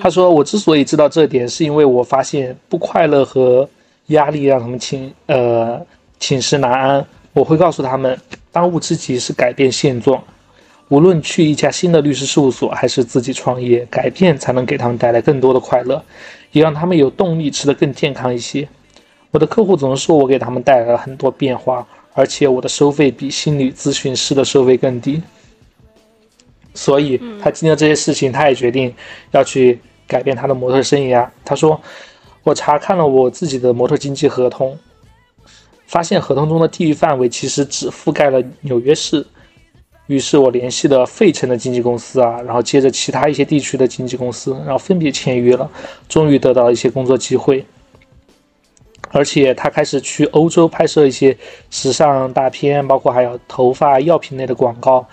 [0.00, 3.68] 他说我之所以知道这点，是因为我发现不快乐和
[4.06, 5.84] 压力让他们寝呃
[6.18, 7.06] 寝食难安。
[7.34, 8.18] 我会告诉他们，
[8.50, 10.24] 当务之急是改变现状，
[10.88, 16.02] 无论去一家新的律师事务所还是自己创业，改变才能给他们带来更多的快乐，
[16.52, 18.68] 也让他们有动力吃得更健康一些。
[19.30, 21.86] 我的客户总是说我给他们带来了很多变化。
[22.18, 25.22] 而且我的收费比心理咨询师的收费更低，
[26.72, 28.94] 所以他经历了这些事情，他也决定
[29.32, 31.28] 要去改变他的模特生涯。
[31.44, 31.78] 他说
[32.42, 34.78] ：“我查看了我自己的模特经纪合同，
[35.86, 39.26] 发现合同中的地域范围其实只覆盖了纽约市。
[40.06, 45.70] 于是我联系了费城的经纪公司啊，然后接着其他一些地区的经纪公司，然后分别签约了，
[46.08, 47.64] 终于得到了一些工作机会。”
[49.12, 51.36] 而且他开始去欧洲拍摄一些
[51.70, 55.06] 时尚大片，包括还有头发药品类的广告。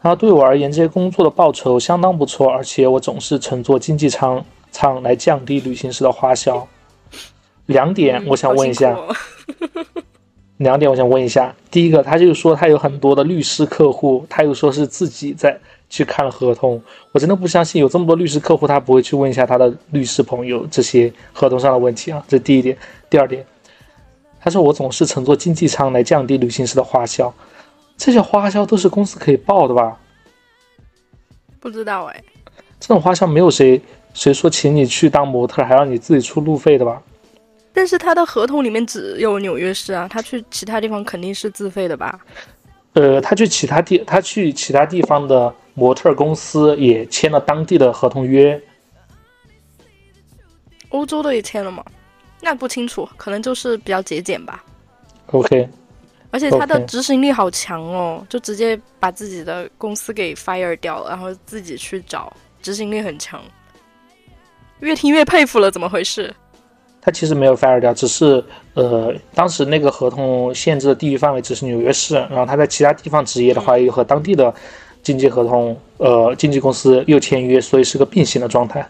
[0.00, 6.66] 然后对我而言，这些工作的报酬相当不错，而且我总是乘坐经济舱舱来降低旅行时的花销。
[7.66, 8.96] 两点，我想问一下。
[10.58, 11.54] 两点，我想问一下。
[11.70, 15.58] 第一个，他就说他有很多的律师客户，他又说是自己在。
[15.88, 22.20] 去看了合同，我真的不相信有这么多律师客户，他不会去问一下他的律师朋友这些合同上的问题啊。
[22.26, 22.76] 这第一点，
[23.08, 23.46] 第二点，
[24.40, 27.32] 他说我总是乘坐经济舱来降低旅行时的花销，
[27.96, 29.96] 这些花销都是公司可以报的吧？
[31.60, 32.24] 不知道哎，
[32.80, 33.80] 这种花销没有谁
[34.12, 37.00] 谁说请你去当模特还让你自己出路费的吧？
[37.76, 42.18] 但是他的合同里面只有纽约市啊，他去其他地方肯定是自费的吧？
[42.94, 45.54] 呃，他去其他地，他去其他地方的。
[45.78, 48.58] 模特公司也签了当地的合同约，
[50.88, 51.84] 欧洲的也签了吗？
[52.40, 54.64] 那不清楚，可能就是比较节俭吧。
[55.26, 55.68] OK。
[56.32, 63.38] 而且他的执行力好强哦，就直接把自己的公司给 fire 掉了，然后自己去找，执行力很强。
[64.80, 66.34] 越听越佩服了，怎么回事？
[67.06, 68.42] 他其实没有 fire 掉，只是
[68.74, 74.52] 呃，当时那个合同限制的地域范围只是纽约市，然后他在其他地方执业的话，又和当地的
[75.04, 78.86] 经纪合同呃经纪公司又签约，所以是个并行的状态。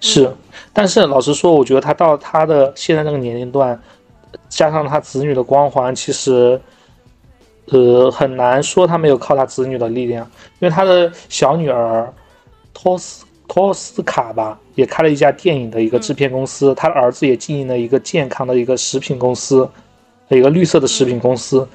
[0.00, 0.30] 是，
[0.72, 3.80] 但是老实说，我觉得他到他的现在这个年龄段。
[4.48, 6.60] 加上他子女的光环，其实，
[7.66, 10.24] 呃，很难说他没有靠他子女的力量，
[10.60, 12.12] 因为他的小女儿
[12.72, 19.68] 托斯托斯卡吧，也开了一家电影的一个制片公司，他的儿子也经营了一个健康的一个食品公司，
[20.28, 21.66] 一个绿色的食品公司。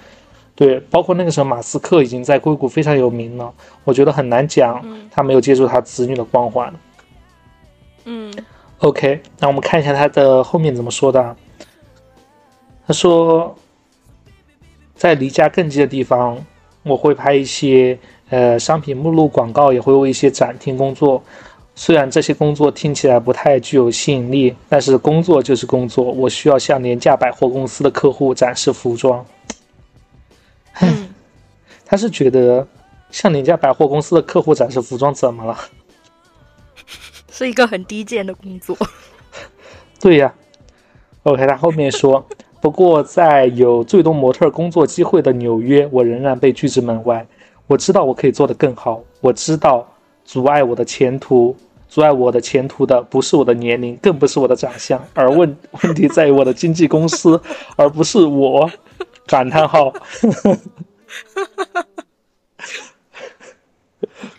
[0.56, 6.74] 对，包括那个时候马斯克已经在硅谷非常有名了，我觉得很难讲他没有借助他子女的光环。
[8.06, 8.34] 嗯
[8.78, 11.36] ，OK，那我们看一下他的后面怎么说的。
[12.88, 13.54] 他说，
[14.96, 16.38] 在离家更近的地方，
[16.84, 21.22] 我会拍一些呃商品目录广告，也会为一些展厅工作。
[21.76, 26.06] 虽然这些工作听起来不太具有吸引力，但是工作就是工作。
[26.06, 29.26] 我需要向廉价百货公司的客户展示服装。
[30.80, 31.10] 嗯，
[31.86, 32.66] 他是觉得
[33.12, 35.58] 向廉价百货公司的客户展示服装怎么了？
[37.30, 38.78] 是一个很低贱的工作。
[40.00, 40.34] 对呀。
[41.24, 42.26] OK，他后面说。
[42.62, 47.24] 不过，在有最多模特工作机会的纽约，我仍然被拒之门外。
[47.68, 49.04] 我知道我可以做得更好。
[49.22, 49.88] 我知道，
[50.26, 51.56] 阻碍我的前途，
[51.88, 57.42] 阻碍我的前途的不是我的年龄，更不是我的长相， 而问问题在于我的经纪公司，
[57.78, 58.70] 而不是我。
[59.28, 59.92] 感叹号！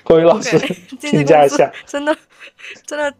[0.05, 0.57] 各位老师
[1.01, 2.17] 评价一下，真的，
[2.87, 3.13] 真的。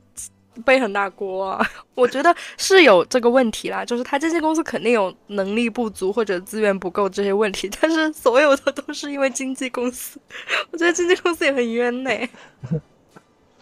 [0.65, 1.61] 背很大锅！
[1.95, 10.21] 我觉得是有这个问题啦，就是他经纪公司肯定有能力不足或者资源不够这些问题，但是所有的都是因为经纪公司，
[10.71, 12.11] 我觉得经纪公司也很冤呢。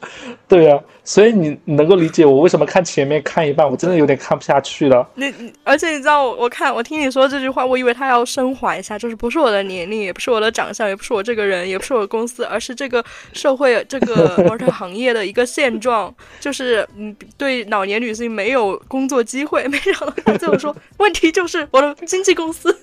[0.48, 5.06] 对呀，所以你能够理解我为什么看前面看一半，我真的有点看不下去了。
[5.14, 19.66] 你，而且你知道，我我看我听你说这句话，我以为他要升华一下，就是不是我的年龄，也不是我的长相，也不是我这个人，也不是我公司，而是这个社会这个 模特行业的一个现状，就是嗯，对老年女性没有工作机会。
[19.68, 22.76] 没想到他最后说，问题就是我的经纪公司。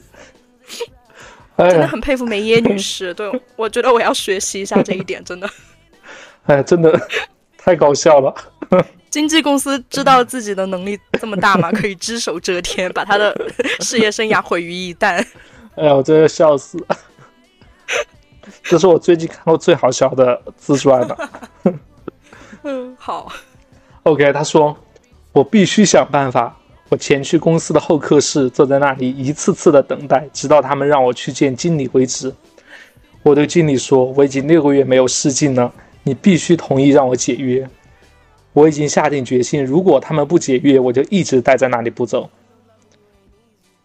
[1.57, 5.47] 真的很佩服梅耶女士，对我觉得我要学习一下这一点，真的。
[6.45, 6.99] 哎，真的
[7.57, 8.33] 太搞笑了！
[9.09, 11.71] 经纪公司知道自己的能力这么大吗？
[11.71, 13.35] 可以只手遮天，把他的
[13.81, 15.23] 事业生涯毁于一旦。
[15.75, 16.77] 哎呀，我真的笑死！
[18.63, 21.29] 这是我最近看过最好笑的自传了。
[22.63, 23.31] 嗯，好。
[24.03, 24.75] OK，他说
[25.31, 26.57] ：“我必须想办法。”
[26.89, 32.33] 我前去公司的候客室，坐在那里一次次的等待，直到他们让我去见经理为止。
[33.23, 35.71] 我对经理说：“我已经六个月没有试镜了。”
[36.03, 37.67] 你必须同意让我解约。
[38.53, 42.29] 我已经下定决心，如果他们不解约，我就一直待在那里不走。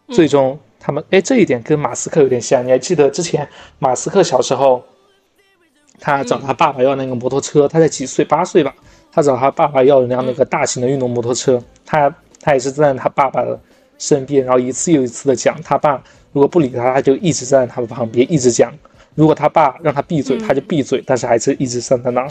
[0.09, 2.66] 最终，他们哎，这一点跟马斯克有点像。
[2.66, 3.48] 你还记得之前
[3.79, 4.83] 马斯克小时候，
[6.00, 8.74] 他找他爸爸要那个摩托车，他才几岁，八岁吧？
[9.12, 13.59] 他找他爸爸要一辆那个大型的运动摩托车，他他也是站在他爸爸的
[13.98, 16.02] 身边，然后一次又一次的讲，他爸
[16.33, 18.72] 如果不理他，他就一直站在他的旁边，一直讲。
[19.16, 22.29] 如果他爸让他闭嘴，他就闭嘴，但是还是一直站在那儿，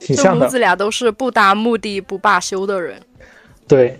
[0.00, 0.46] 挺像的。
[0.46, 3.00] 母子俩都是不达目的不罢休的人。
[3.68, 3.98] 对，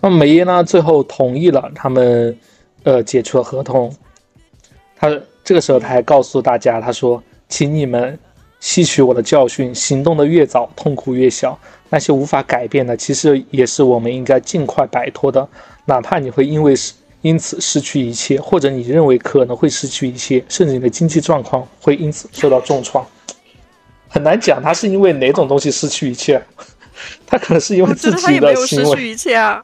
[0.00, 0.64] 那梅耶呢？
[0.64, 2.34] 最后同意了他们，
[2.82, 3.94] 呃，解除了合同。
[4.96, 5.08] 他
[5.44, 8.18] 这个时候他还告诉大家，他说：“请你们
[8.58, 11.58] 吸取我的教训，行动的越早，痛苦越小。
[11.90, 15.46] 那些无法改变的，其实也是我们应该尽快摆脱的，
[15.84, 23.06] 哪怕你会因为是。”因此失去一切，或者你认为可能会失去一切，甚至你的经济状况会因此受到重创，
[24.08, 26.42] 很难讲他是因为哪种东西失去一切，
[27.26, 28.26] 他可能是因为自己的行为。
[28.26, 29.62] 他也没有失去一切啊，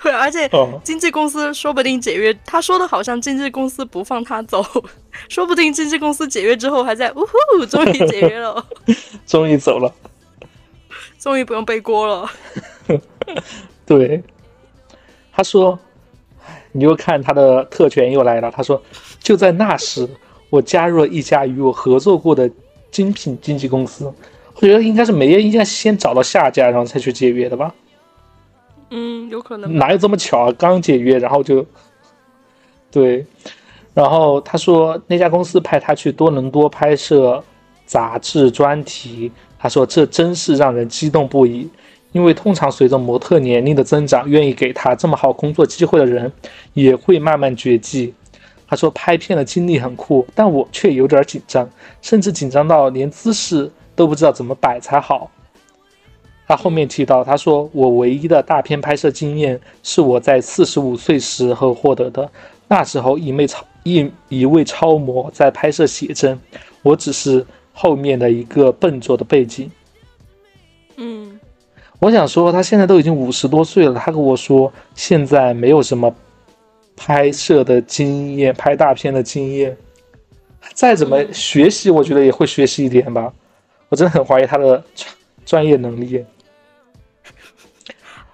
[0.00, 0.48] 对，而且
[0.84, 4.64] 经纪公司说不定解约，他说的好像经纪公司不放他走，
[5.28, 8.64] 说不定经纪公司解约之后还在，呜呼，终于解约了，
[9.26, 9.92] 终于走了，
[11.18, 12.30] 终于不用背锅了。
[13.84, 14.22] 对，
[15.32, 15.76] 他说。
[16.76, 18.50] 你又看他的特权又来了。
[18.50, 18.82] 他说
[19.22, 20.08] ：“就在那时，
[20.50, 22.50] 我加入了一家与我合作过的
[22.90, 24.12] 精品经纪公司。
[24.56, 27.72] 我觉得应该是梅耶应该先找到下家，然后才去解约的吧？
[28.90, 29.76] 嗯，有可能。
[29.76, 30.54] 哪有这么巧啊？
[30.58, 31.64] 刚解约，然后就
[32.90, 33.24] 对。
[33.94, 37.42] 然后他说那家公司派他去多伦多拍摄
[37.86, 39.30] 杂志专题。
[39.58, 41.70] 他说这真是让人激动不已。
[42.14, 46.30] 因为通常随着模特年龄的增长，愿意给他这么好工作机会的人
[46.72, 48.14] 也会慢慢绝迹。
[48.68, 51.68] 他说拍片的经历很酷，但我却有点紧张，
[52.00, 55.28] 甚至紧张到连姿势都不知道怎么摆才好。
[56.46, 62.30] 他后面提到，他说我唯一的大片拍摄经验是我在四十五岁时候获得的，
[62.68, 66.38] 那时候一位超一一位超模在拍摄写真，
[66.82, 69.68] 我只是后面的一个笨拙的背景。
[70.96, 71.33] 嗯，
[72.00, 76.14] 我想说他现在都已经五十多岁了，他跟我说现在没有什么
[76.96, 79.76] 拍摄的经验，拍大片的经验，
[80.74, 83.32] 再怎么学习，我觉得也会学习一点吧。
[83.88, 85.14] 我真的很怀疑他的专
[85.46, 86.24] 专业能力。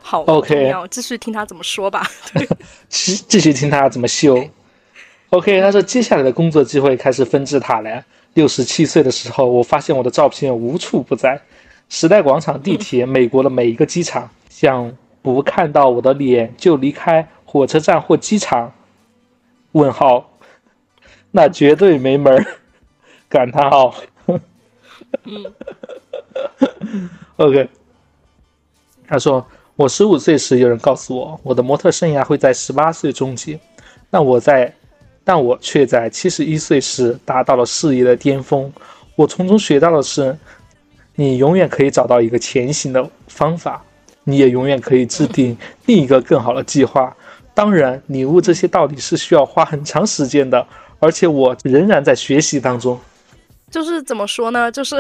[0.01, 2.05] 好，OK，继续听他怎么说吧。
[2.89, 4.43] 继继续听他怎么秀。
[5.29, 8.05] OK，他说接下来的工作机会开始纷至沓来。
[8.35, 11.41] 六十七岁的时候，我发现我的照片无处不在，
[11.91, 18.73] 时代广场、地铁、美国的每一个机场，想不看到我的脸就离开火车站或机场？
[19.73, 20.31] 问号，
[21.31, 22.47] 那绝对没门儿！
[23.29, 23.95] 感叹号。
[25.25, 25.53] 嗯。
[27.37, 27.69] OK，
[29.07, 29.47] 他说。
[29.77, 33.59] 我十五岁时，有人告诉我，我的模特生涯会在十八岁终结。
[34.11, 34.71] 但我在，
[35.25, 38.71] 但我却在七十一岁时达到了事业的巅峰。
[39.17, 40.37] 我从中学到的是，
[41.15, 43.83] 你永远可以找到一个前行的方法，
[44.25, 45.57] 你也永远可以制定
[45.87, 47.15] 另一个更好的计划。
[47.55, 50.67] 当然，领悟这些道理是需要花很长时间的，
[50.99, 52.99] 而且我仍然在学习当中。
[53.71, 54.71] 就是怎么说呢？
[54.71, 54.97] 就是。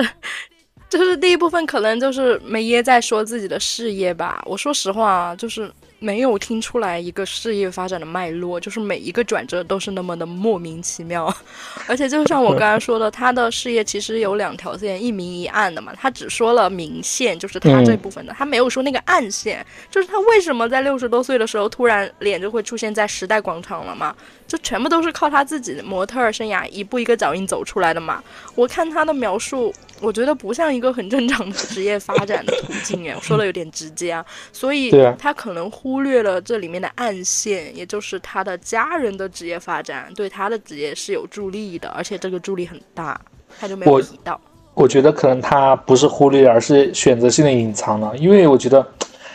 [0.90, 4.42] 就是第一部分，可能就是梅耶在说自己的事业吧。
[4.44, 5.72] 我说实话，就是。
[6.02, 11.30] 没有听出来一个事业发展的脉络，就是每一个转折都是那么的莫名其妙，
[11.86, 15.92] 而且就像我刚才说的，他的事业其实有两条线，一明一暗的嘛。
[15.94, 24.16] 他只说了明线，就是他这部分的，他没有说那个暗线，就是他为什么在六十多岁的时候突然脸就会出现在时代广场了嘛？
[24.48, 28.24] 就全部都是靠他自己的模特生涯一步一个脚印走出来的嘛。
[28.54, 29.70] 我看他的描述，
[30.00, 35.90] 我觉得不像一个很正常的职业发展的途径哎，我说的有点直接啊，所以他可能忽。
[35.90, 43.20] 忽略了这里面的暗线，也就是他的家人的职业发展对他的职业是有助力的，而且这个助力很大，
[43.58, 44.40] 他就没有提到。
[44.72, 48.86] 我觉得可能他不是忽略，而是选择性的隐藏了，因为我觉得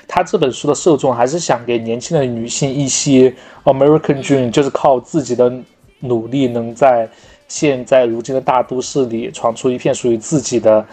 [0.07, 3.35] 他这本书的受众还是想给年轻的女性一些
[3.65, 5.53] American Dream，就是靠自己的
[5.99, 7.07] 努力能在
[7.47, 10.85] 现在如今的大都市里闯出一片属于自己的。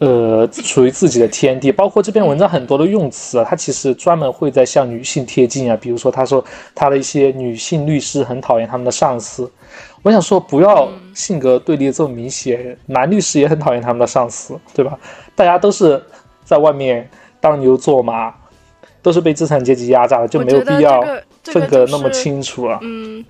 [0.00, 5.78] 呃，属于自己的天地，包括这篇文章很多的用词啊，他其实专门会在向女性贴近啊。
[5.80, 6.44] 比如说，他说
[6.74, 9.48] 他的一些女性律师很讨厌他们的上司。
[10.02, 14.98] 我想说，不要性格对立这么明显，男律师也很讨厌他们的上司，对吧？
[15.36, 16.02] 大家都是
[16.44, 17.08] 在外面
[17.40, 18.34] 当牛做马，
[19.00, 21.00] 都是被资产阶级压榨的，就没有必要
[21.44, 22.80] 分隔那么清楚了。
[22.82, 23.24] 嗯。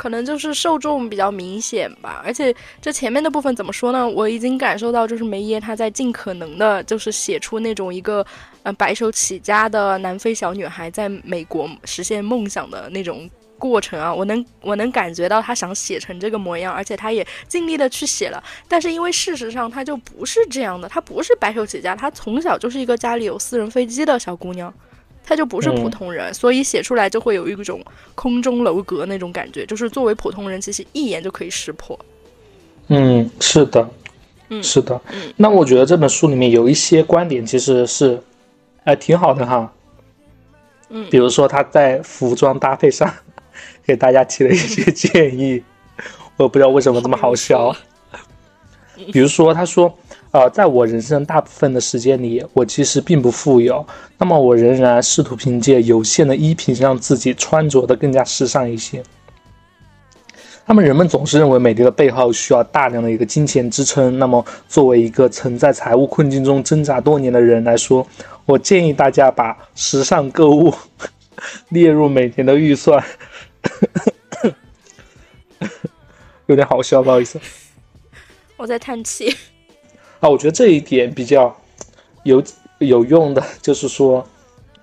[0.00, 4.08] 可能就是受众比较明显吧，而且这前面的部分怎么说呢？
[4.08, 8.24] 我已经感受到，就是梅耶他在尽可能的，就是写出那种一个，
[8.62, 13.28] 呃，白手起家的南非小女孩在美国实现梦想的那种
[13.58, 14.10] 过程啊。
[14.14, 18.42] 我能我能感觉到他想写成这个模样，而且他也尽力的去写了。
[18.66, 24.72] 但是因为事实上他就不是这样的，他不是白手起家，他从小就是一个家里有私人飞机的小姑娘。
[25.24, 27.80] 他就不是普通人，所以写出来就会有一种
[28.14, 31.98] 空中楼阁那种感觉，就是作为普通人，其实一眼就可以识破。
[32.88, 33.88] 嗯，是的，
[34.48, 35.00] 嗯，是的。
[35.12, 38.20] 嗯，那我觉得这本书里面有一些观点其实是，
[38.84, 39.72] 哎，挺好的哈。
[40.88, 43.12] 嗯，比如说他在服装搭配上
[43.86, 45.62] 给大家提了一些建议，
[46.36, 47.74] 我不知道为什么这么好笑。
[49.12, 49.96] 比如说，他说。
[50.32, 53.84] 呃，在我人生大部分的时间里，我其实并不富有。
[54.16, 59.02] 那么，我仍然试图凭借有限的衣品，让自己穿着的更加时尚一些。
[60.66, 64.20] 那么，人们总是认为美丽的背后需要大量的一个金钱支撑。
[64.20, 68.06] 那么，作为一个曾在财务困境中挣扎多年的人来说，
[68.46, 70.72] 我建议大家把时尚购物
[71.70, 73.02] 列入每年的预算。
[76.46, 77.40] 有点好笑，不好意思。
[78.56, 79.34] 我在叹气。
[80.20, 81.54] 啊，我觉得这一点比较
[82.24, 82.42] 有
[82.78, 84.24] 有用的，就是说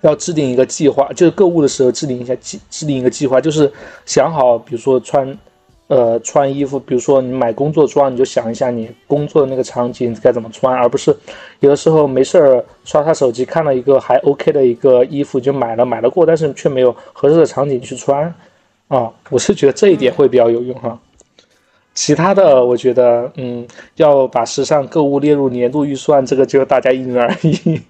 [0.00, 3.72] 要制定一个计划，就是购物的时候制定一下计，制定一个计划，就是
[4.04, 5.38] 想好，比如说穿
[5.86, 11.16] 呃穿衣服，比如说你买工作装，你就想一下你工作的那个场景该怎么穿，而不是
[11.60, 18.34] 有的时候没事儿刷刷手机，看到一个还 OK 的一个衣服就买了，买了过，但是却没有合适的场景去穿
[18.88, 20.98] 啊，我是觉得这一点会比较有用哈。
[21.98, 27.82] 其他的，我觉得，嗯，要把时尚购物列入年度预算，这个就大家因人而异。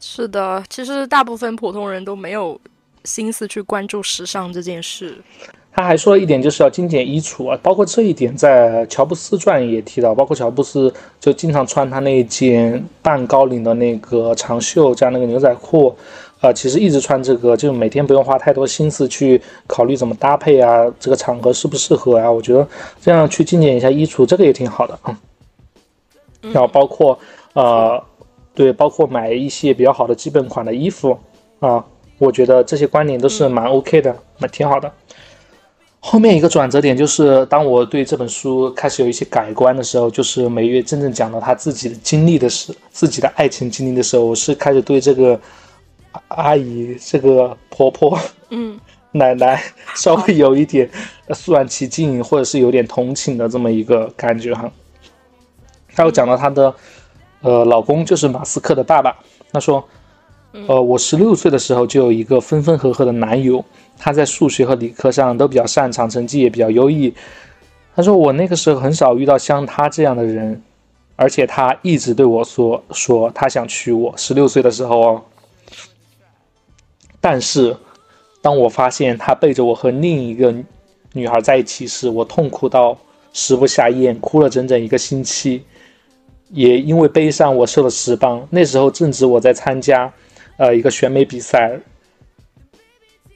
[0.00, 2.60] 是的，其实大部分普通人都没有
[3.04, 5.16] 心思去关注时尚这件事。
[5.72, 15.96] 他还说了一点，就是要精简衣橱啊，包括这一点在乔布斯传也提到，包括乔布斯就经常穿他那件半高领的那个长袖加那个牛仔裤，
[16.44, 22.68] 啊，其实一直穿这个，就每天不用花太多心思去考虑怎么搭配啊，这个场合适不适合啊，我觉得
[23.00, 25.18] 这样去精简一下衣橱，这个也挺好的啊。
[26.52, 27.18] 然后包括
[27.54, 28.02] 呃，
[28.54, 31.18] 对，包括买一些比较好的基本款的衣服
[31.60, 31.82] 啊，
[32.18, 34.92] 我觉得这些观点都是蛮 OK 的，蛮挺好的。
[35.98, 45.40] 后面一个转折点就是，当我对这本书开始有一些改观的时候，就是每月真正讲到他自己的经历的时，自己的爱情经历的时候，我是开始对这个
[46.28, 48.18] 阿姨、这个婆婆、
[48.50, 48.78] 嗯，
[49.12, 49.62] 奶奶
[49.94, 50.88] 稍微有一点
[51.30, 54.70] 肃然起敬，或者是有点同情的这么一个感觉哈。
[55.94, 56.74] 他又讲到她的
[57.40, 59.16] 呃老公，就是马斯克的爸爸，
[59.52, 59.86] 他说，
[60.66, 63.64] 呃，我十六岁的时候就有一个分分合合的男友。
[63.96, 67.14] 他在数学和理科上都比较擅长，成绩也比较优异。
[67.94, 70.60] 他说我那个时候很少遇到像他这样的人，
[71.14, 74.12] 而且他一直对我说说他想娶我。
[74.16, 75.22] 十六岁的时候哦，
[77.26, 77.74] 但是
[78.42, 80.54] 当我发现他背着我和另一个
[81.14, 82.98] 女孩在一起时，我痛苦到
[83.32, 85.64] 食不下咽，哭了整整一个星期。
[86.50, 88.46] 也因为悲伤，我瘦了十磅。
[88.50, 90.12] 那时候正值我在参加
[90.58, 91.80] 呃一个选美比赛。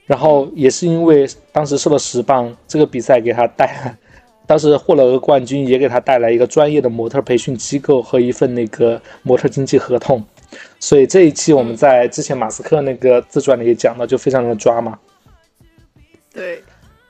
[0.05, 3.97] 然后也是因为当时瘦了十磅，这个比赛给他带，
[4.45, 10.23] 当时获了个冠军，也给他带来一个专业的模特培训机构和一份那个模特经纪合同。
[10.79, 14.97] 所以这一期我们在之前马斯克那个自传里也讲到，就非常的抓嘛。
[16.33, 16.61] 对，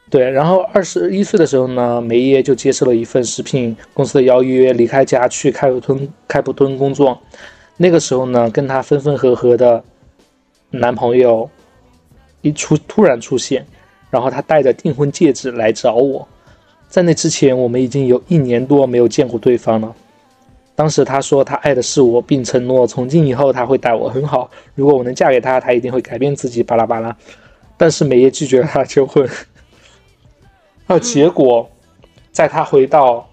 [0.09, 0.29] 对。
[0.29, 7.19] 然后二十一岁的时候呢，梅耶就接受了一份食品公司的邀约，离开家去开普敦开普敦工作。
[7.77, 9.83] 那个时候呢，跟她分分合合的
[10.71, 11.49] 男朋友。
[12.41, 13.65] 一出突然出现，
[14.09, 16.25] 然后他带着订婚戒指来找我，
[16.87, 19.93] 在那之前我们已经有一年多没有见过对方了。
[20.79, 26.63] 当时他说他爱的是我，并承诺从今以后他会待我很好，如果我能嫁给他，他一定会改变自己。
[26.63, 27.13] 巴拉巴拉。
[27.75, 29.27] 但是美叶拒绝了他求婚。
[30.87, 31.69] 那结果，
[32.31, 33.27] 在他回到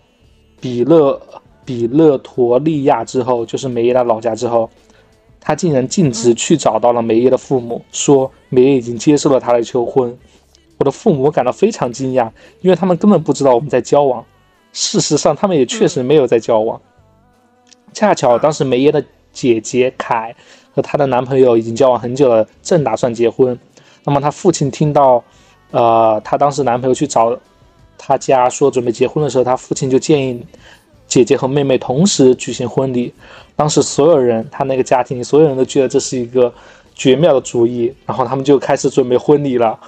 [0.61, 1.22] 比勒
[1.64, 4.68] 比勒陀利亚之后，就是美叶的老家之后。
[5.38, 10.18] 他竟然径直去找到了梅耶的父母，说梅耶已经接受了他的求婚。
[10.78, 12.28] 我的父母感到非常惊讶，
[12.61, 14.24] 因为他们根本不知道我们在交往。
[14.72, 16.82] 事实上，他们也确实没有在交往。
[17.97, 20.36] 恰巧当时梅耶的姐姐凯
[20.74, 23.59] 和她的男朋友已经交往很久了，正打算结婚。
[24.05, 25.24] 那么她父亲听到，
[25.70, 27.34] 呃，她当时男朋友去找
[27.97, 30.44] 她家说准备结婚的时候，她父亲就建议
[31.07, 33.14] 姐姐和妹妹同时举行婚礼。
[33.57, 36.53] 当时所有人，她那个家庭所有人都觉得这是一个
[36.94, 39.80] 绝妙的主意，然后他们就开始准备婚礼了，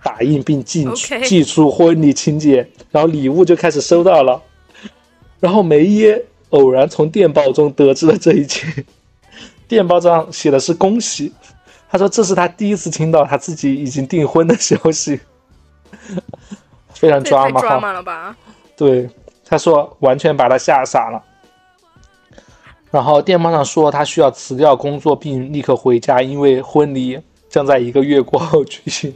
[0.00, 0.86] 打印并寄
[1.24, 4.40] 寄出婚礼请柬，然后礼物就开始收到了。
[5.40, 8.84] 然后梅耶偶然从电报中得知了这一切，
[9.68, 11.32] 电报上写的是恭喜，
[11.90, 15.20] 他说这是他第一次听到他自己已经订婚的消息，
[16.94, 18.36] 非常抓马了吧？
[18.76, 19.08] 对，
[19.44, 21.22] 他说完全把他吓傻了。
[22.90, 29.14] 然后电报上说他需要辞掉工作并立刻回家，因为婚礼将在一个月过后举行。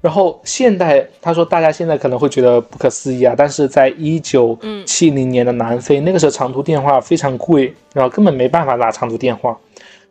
[0.00, 9.58] 然后现代他说大家现在可能会觉得不可思议啊，但是在一九七零年的南非，那个时候长途电话非常贵，然后根本没办法打长途电话，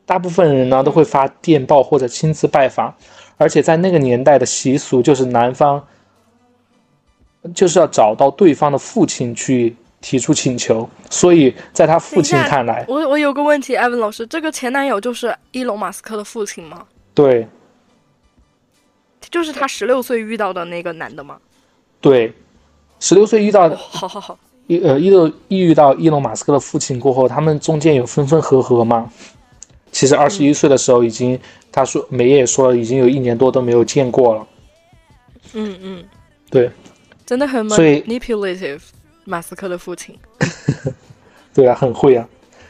[0.06, 2.94] 大部分人呢都会发电报或者亲自拜访，
[3.38, 5.84] 而且在那个年代的习俗就是男方
[7.54, 9.76] 就是要找到对方的父亲去。
[10.02, 16.86] 提出请求，所以在他父亲看来，我我有个问题，艾文老师，这个前男友就是伊隆马斯克的父亲吗？
[17.14, 17.46] 对，
[19.30, 21.38] 就是他十六岁遇到的那个男的吗？
[22.02, 22.34] 对，
[23.00, 29.12] 十六岁遇到的，好好好，一呃伊隆遇到伊隆马斯克的父亲过后，他们中间有分分合合吗？
[29.92, 31.40] 其实二十一岁的时候已经，
[31.72, 34.48] 他说梅也说了，已经有一年多都没有见过了。
[35.54, 36.06] 嗯嗯，
[36.50, 36.72] 对，
[37.26, 38.82] 真的很 manipulative。
[39.26, 40.18] 马斯克的父亲，
[41.54, 42.28] 对啊，很会啊！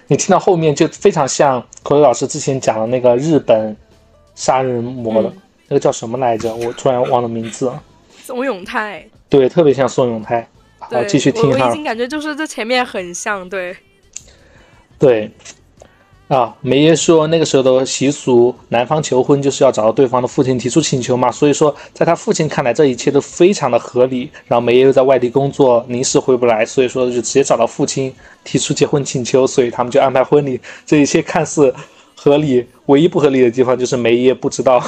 [0.08, 3.74] 你听到后面就非常像口语老师之前讲的那个日本
[4.36, 5.32] 杀人魔的
[5.70, 6.54] 那个叫什么来着？
[6.54, 7.72] 我突然忘了名字。
[8.24, 9.08] 宋永泰。
[9.30, 10.48] 对，特别像宋永泰。
[10.80, 11.68] 好，继续听哈。
[11.68, 13.76] 我已经感觉就是这前面很像，对。
[14.98, 15.32] 对。
[16.28, 24.30] 啊，梅耶说那个时候的习俗，男方求婚就是要找到对方的父亲提出请求嘛，所以说在他父亲看来，这一切都非常的合理。
[24.46, 28.14] 然后梅耶又在外地工作，临时回不来，所以说就直接找到父亲
[28.44, 30.62] 提出结婚请求，所以他们就安排婚礼。
[30.86, 31.74] 这一切看似
[32.16, 34.80] 合理，唯一不合理的地方就是梅耶不知道。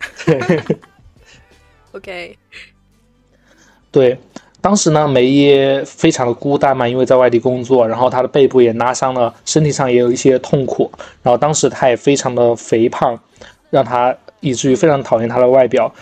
[1.92, 2.38] OK，
[3.90, 4.18] 对，
[4.60, 10.90] 当时呢，梅耶非常的孤单嘛，因为在外地工作，然后他的背部也拉伤了，身体上也有一些痛苦，
[11.22, 13.18] 然后当时他也非常的肥胖，
[13.70, 15.92] 让他以至于非常讨厌他的外表。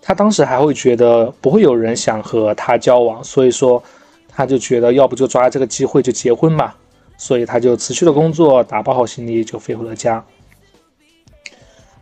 [0.00, 3.82] 他当时还会觉得不会有人想和他交往，所以说
[4.28, 6.76] 他就觉得要不就抓这个机会就结婚吧，
[7.16, 10.24] 所以他就辞去了工作，打包好行李就飞回了家。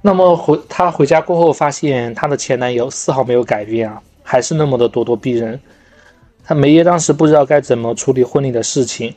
[0.03, 5.61] 那么回她回家过后，发现她的前男友丝毫没有改变啊，还是那么的咄咄逼人。
[6.43, 9.15] 他梅耶当时不知道该怎么处理婚礼的事情。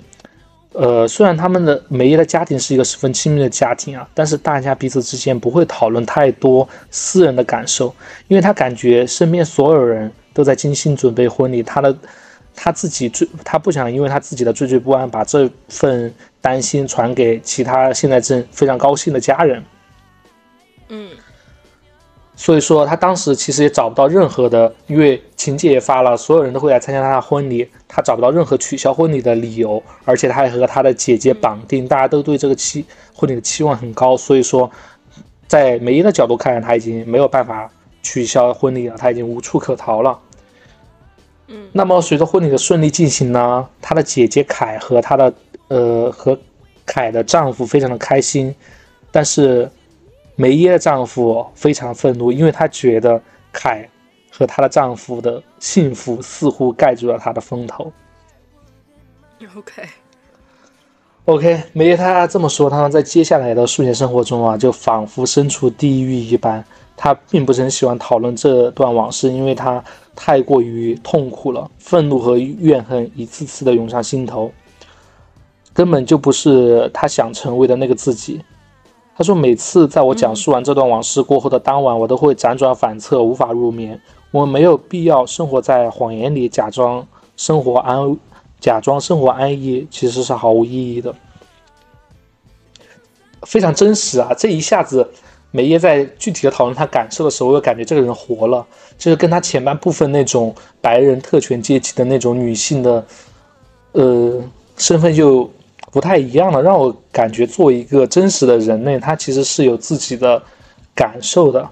[0.74, 7.94] 呃，虽然他们的梅耶的家庭是一个十分亲密的家庭啊，但是大家彼此之间不会讨论太多私人的感受，
[8.28, 11.96] 因为他感觉身边所有人都在精心准备婚礼，他的
[12.56, 19.64] 他自己最他不想因为他自己的惴惴不安把这份担心传给其他现在正非常高兴的家人。
[20.96, 21.10] 嗯，
[22.36, 32.86] 所以说他当时其实也找不到任何的，因为秦姐也发了，所有人都会来参加他的婚礼，他找不到任何取消婚礼的理由，而且他还和他的姐姐绑定，大家都对这个期
[33.16, 34.70] 婚礼的期望很高，所以说，
[35.48, 37.68] 在梅耶的角度看来，他已经没有办法
[38.04, 40.20] 取消婚礼了，他已经无处可逃了。
[41.48, 45.34] 嗯，那么随着婚礼的顺利进行呢，他的姐姐凯和他的
[45.70, 46.38] 呃和
[46.86, 48.54] 凯的丈夫非常的开心，
[49.12, 49.68] 但是。
[50.36, 53.22] 梅耶的丈夫非常愤怒，因为他觉得
[53.52, 53.88] 凯
[54.32, 57.92] 和她的丈夫的幸福似乎盖住了她的风头。
[61.26, 66.66] OK，OK，梅耶她这么说，他在接下来的数年生活中啊，就仿佛身处地狱一般。
[66.96, 69.84] 她并不是很喜欢讨论这段往事，因为她
[70.16, 74.52] 太过于痛苦了，愤怒和怨恨一次次的涌上心头，
[75.74, 78.42] 根本就不是他想成为的那个自己。
[79.16, 84.02] 他说：“每次在我讲述完这段往事过后的当晚，我都会辗转反侧，无法入眠。
[84.32, 87.08] 我们没有必要生活在谎言里，假装
[87.38, 88.18] 生活安，
[88.60, 91.14] 假装生活安逸，其实是毫无意义的。
[93.44, 94.34] 非常真实啊！
[94.36, 95.08] 这一下子，
[95.52, 98.66] 梅耶在具体的讨论他感受的时候，我又感觉这个人活了，
[98.98, 103.06] 就是跟他前半部分那种白人特权阶级的那种女性的，
[103.92, 104.42] 呃，
[104.78, 105.48] 身份就。”
[105.94, 110.42] 不太一样的，让我感觉做一个真实的人类，他其实是有自己的
[110.96, 111.70] 感受的。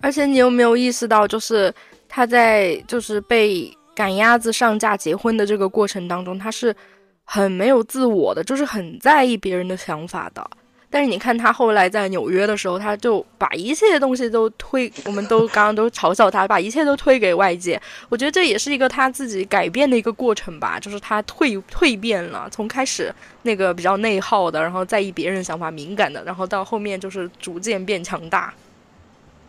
[0.00, 1.72] 而且你有没有意识到，就是
[2.08, 6.74] 他在就是被赶鸭子上架结婚的这个过程当中，他是
[7.24, 10.50] 很没有自我的，就是很在意别人的想法的。
[10.92, 17.80] 但是你看他后来在纽约的时候，他就把一切东西都推，我们都刚刚都嘲笑他，把一切都推给外界。
[18.10, 28.52] 我觉得这也是一个他自己改变的一个过程吧，就是他蜕蜕变了，从开始那个比较内耗的，然后在意别人想法敏感的，然后到后面就是逐渐变强大，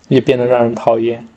[0.07, 1.27] 也变得让人讨厌。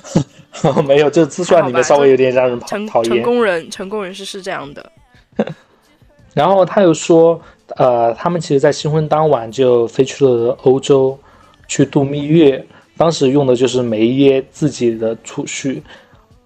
[0.86, 3.14] 没有，就自传里面稍微有点让人讨讨厌。
[3.14, 4.92] 成功人，成功人士是这样的。
[6.34, 7.40] 然后他又说。
[7.76, 11.18] 呃，他们其实，在新婚当晚就飞去了欧洲，
[11.66, 12.64] 去度蜜月。
[12.96, 15.82] 当时用的就是梅耶自己的储蓄。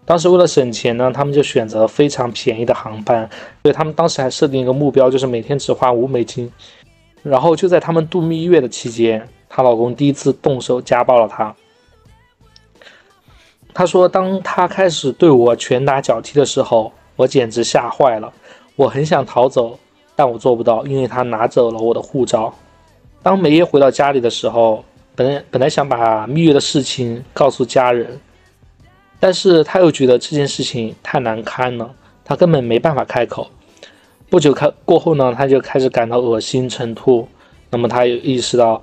[0.04, 3.26] 当时为了省钱呢，他们就选择非常便宜的航班。
[3.62, 6.50] 所以他们当时还设定一个目标，就是每天只花五美金。
[7.22, 11.54] 然后就在他们度蜜月的期间，她老公第一次动手家暴了她。
[13.72, 18.30] 她说：“当他开始对我拳打脚踢的时候，我简直吓坏了。
[18.76, 19.78] 我很想逃走。”
[20.14, 22.54] 但我做不到，因为他拿走了我的护照。
[23.22, 24.84] 当梅耶回到家里的时候，
[25.14, 28.20] 本来本来想把蜜月的事情告诉家人，
[29.20, 31.94] 但是他又觉得这件事情太难堪了，
[32.24, 33.48] 他根本没办法开口。
[34.28, 37.28] 不久开过后呢，他就开始感到恶心、晨吐。
[37.70, 38.82] 那么他又意识到，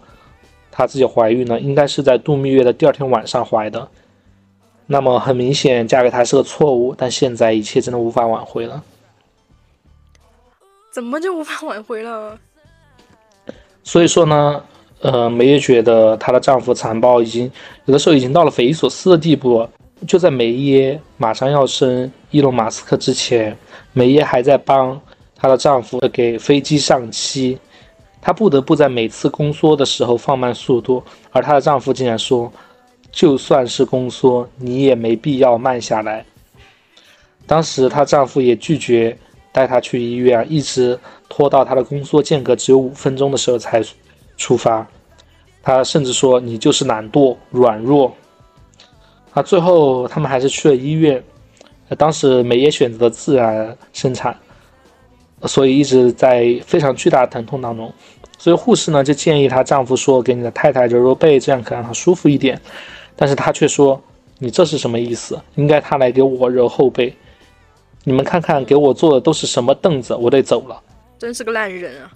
[0.71, 3.87] 他自己怀孕呢，应该是在度蜜月的第二天晚上怀的。
[4.87, 8.81] 那么很明显，嫁给他是个错误，但现在一切真的无法挽回了。
[10.91, 12.37] 怎么就无法挽回了？
[13.83, 14.63] 所以说呢，
[15.01, 17.49] 呃，梅耶觉得她的丈夫残暴，已经
[17.85, 19.67] 有的时候已经到了匪夷所思的地步。
[20.07, 23.55] 就在梅耶马上要生伊隆马斯克之前，
[23.93, 24.99] 梅耶还在帮
[25.35, 27.57] 她的丈夫给飞机上漆，
[28.21, 32.51] 她不得不在每次宫缩的时候放慢速度，而她的丈夫竟然说
[33.11, 36.25] ：“就算是宫缩，你也没必要慢下来。”
[37.45, 39.17] 当时她丈夫也拒绝。
[39.51, 43.83] 带她去医院，一直拖到她的工作间隔只有五分钟的时候才
[44.37, 44.87] 出发。
[45.61, 48.13] 他甚至说：“你就是懒惰、软弱。”
[49.33, 51.21] 啊，最后他们还是去了医院。
[51.97, 54.35] 当时梅耶选择自然生产。
[55.43, 57.89] 所以一直在非常巨大的疼痛当中。
[58.37, 62.59] 所以护士呢就建议她丈夫说：“给你的太太揉揉背，这样可让她舒服一点。”
[63.15, 64.01] 但是她却说
[64.39, 65.39] ：“你这是什么意思？
[65.55, 67.13] 应该她来给我揉后背。
[68.09, 70.81] 你们看看给我坐的都是什么凳子，我得走了。”
[71.19, 72.09] 真是个烂人啊！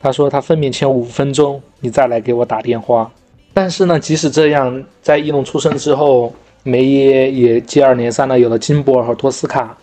[0.00, 3.12] 他说他分娩前五分钟你再来给我打电话。
[3.52, 6.32] 但是呢，即使这样，在伊隆出生之后，
[6.62, 9.76] 梅耶也接二连三的有了金博尔和托斯卡，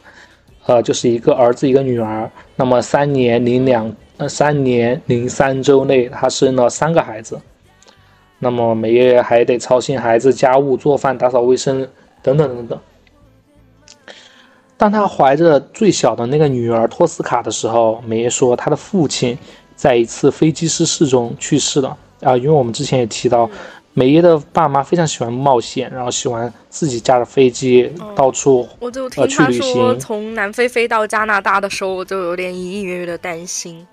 [0.66, 2.28] 呃，就是一个儿子一个女儿。
[2.56, 7.40] 那么三年零两呃三年零三周内，他生了三个孩子。
[8.40, 11.88] 那么梅耶还得操心孩子家务、做饭、打扫卫生
[12.24, 12.80] 等等等等。
[14.80, 19.38] 当他怀着最小的那个女儿托斯卡的时候，梅耶说她的父亲
[19.76, 21.98] 在一次飞机失事中去世了。
[22.22, 23.50] 啊，因为我们之前也提到，
[23.94, 33.86] 梅耶的爸妈非常喜欢冒险，然后喜欢自己驾着飞机到处我就听他说从南非飞到加拿大的时候，我就有点隐隐约约的担心。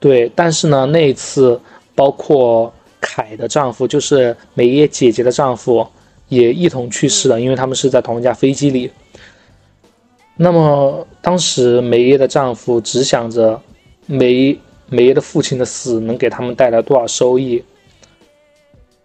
[0.00, 1.60] 对，但是呢，那一次
[1.94, 5.86] 包括凯的丈夫，就是梅耶姐姐的丈夫，
[6.28, 8.90] 也一同去世了，因为他们是在同一架飞机里。
[10.42, 13.62] 那么当时梅耶的丈夫只想着
[14.06, 14.58] 梅。
[14.88, 17.64] 梅耶的父亲的死能给他们带来多少收益？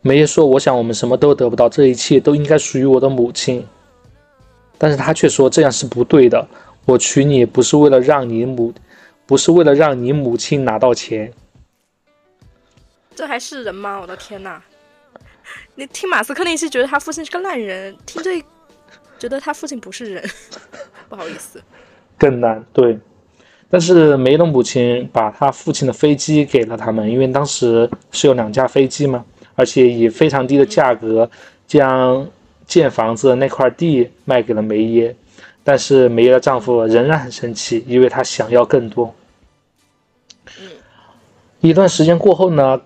[0.02, 3.66] 梅耶说：“我想我们什么都得不到，这一切都应该属于我的母亲。”
[4.78, 6.46] 但是他却说这样是不对的。
[6.84, 8.74] 我娶你不是为了让你母，
[9.26, 11.32] 不是为了让你母亲拿到钱。
[13.16, 14.02] 这还是人吗？
[14.02, 14.62] 我的天哪！
[15.76, 18.44] 你听马斯克那期觉得他父亲是个烂人，听这
[19.18, 20.30] 觉得他父亲不是人，
[21.10, 21.62] 不好意思。
[22.18, 22.98] 更难对。
[23.70, 31.30] 但是梅的母亲把他父亲的飞机给了他们，因为当时是有两架飞机嘛，而且以非常低的价格
[31.68, 32.26] 将
[32.66, 35.14] 建房子的那块地卖给了梅耶。
[35.66, 39.14] 但是梅耶的丈夫仍然很生气，因为他想要更多。
[41.60, 42.80] 一段时间过后呢，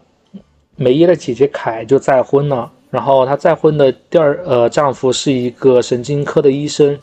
[0.78, 6.98] 梅耶的姐姐凯就再婚了，然后她再婚的第二呃丈夫是一个神经科的医生。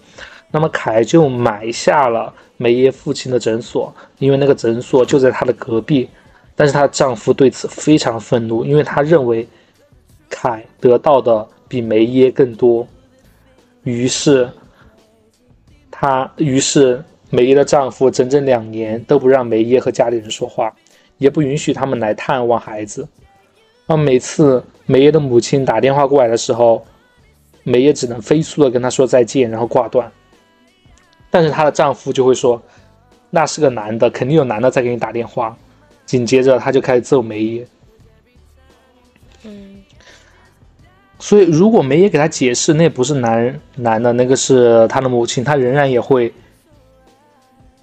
[0.51, 6.09] 那么凯就买下了梅耶父亲的诊所，因为那个诊所就在她的隔壁。
[6.57, 9.47] 但是她的丈夫对此非常愤怒，因为他认为
[10.29, 12.85] 凯得到的比梅耶更多。
[13.85, 14.51] 于是，
[15.91, 20.75] 他于是梅耶的丈夫整整两年都不让梅耶和家里人说话，
[21.19, 23.07] 也不允许他们来探望孩子。
[23.87, 26.85] 而每次梅耶的母亲打电话过来的时候，
[27.63, 30.11] 梅耶只能飞速的跟他说再见，然后挂断。
[31.31, 32.61] 但是她的丈夫就会说
[33.31, 35.57] ：“那是个男的，肯定有男的在给你打电话。”
[36.07, 37.67] 紧接着她就开始揍梅耶。
[39.45, 39.83] 嗯，
[41.19, 46.33] 所以如果梅耶给她解释那不是男男的，那个是她的母亲，她仍然也会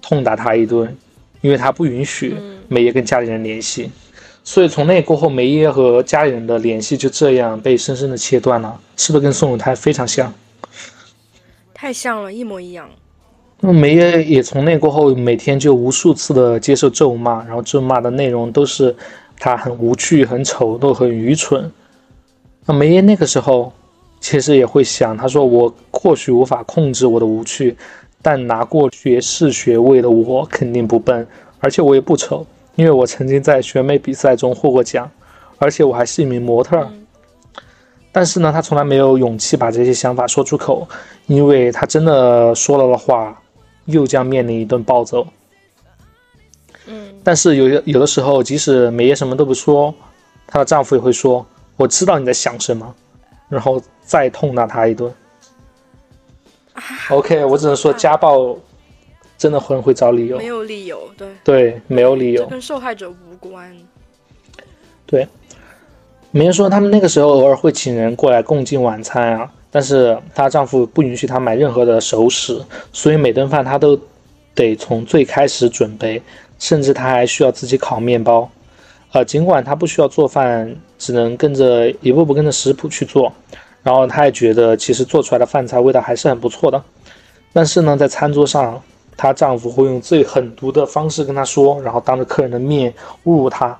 [0.02, 0.96] 痛打他一顿，
[1.40, 2.36] 因为她不允许
[2.66, 3.90] 梅耶跟家里人联系。
[4.42, 10.32] 所以从那过后，梅耶和家里人的联系就这样被深深的切断了，是不是跟宋永泰非常像？
[11.74, 12.88] 太像了，一模一样。
[13.58, 18.94] 那么梅耶也从那过后，每天就无数次的接受咒骂，然后咒骂的内容都是
[19.38, 21.72] 他很无趣、很丑陋、很愚蠢。
[22.66, 23.72] 那梅耶那个时候
[24.20, 27.74] 其实也会想，他说：“我或许无法控制我的无趣，
[28.20, 31.26] 但拿过学士学位的我肯定不笨，
[31.58, 35.10] 而且我也不丑，因为我曾经在选美比赛中获过奖，
[35.56, 36.86] 而且我还是一名模特。”
[38.12, 40.86] 但是呢，他从来没有勇气把这些想法说出口，
[41.26, 43.40] 因为他真的说了的话。
[43.86, 45.26] 又将面临一顿暴揍。
[46.86, 49.92] 嗯，但是有有的时候，即使梅耶什么都不说，
[50.46, 51.44] 她的丈夫也会说
[51.76, 52.94] ：“我知道你在想什么。”
[53.48, 55.12] 然后再痛打她一顿。
[57.10, 58.56] OK，我只能说家暴
[59.38, 63.76] 真的很会找理由，没有理由，对对，没有理由，跟受害者无关。
[65.06, 65.26] 对，
[66.30, 69.52] 没人说他们那个时候偶尔会请人过来共进晚餐啊。
[69.76, 72.64] 但是她丈夫不允许她买任何的熟食，
[72.94, 73.94] 所以每顿饭她都
[74.54, 76.22] 得从最开始准备，
[76.58, 78.50] 甚至她还需要自己烤面包。
[79.12, 83.30] 呃，尽管她不需要做饭，只能跟着一步步跟着食谱去做，
[83.82, 86.82] 然后她也觉得其实做出来的饭菜味道还是很不错的。
[87.52, 88.82] 但是呢，在餐桌上，
[89.14, 92.90] 她丈夫会用最狠毒的方式跟她说，然后当着客人的面
[93.26, 93.78] 侮辱她。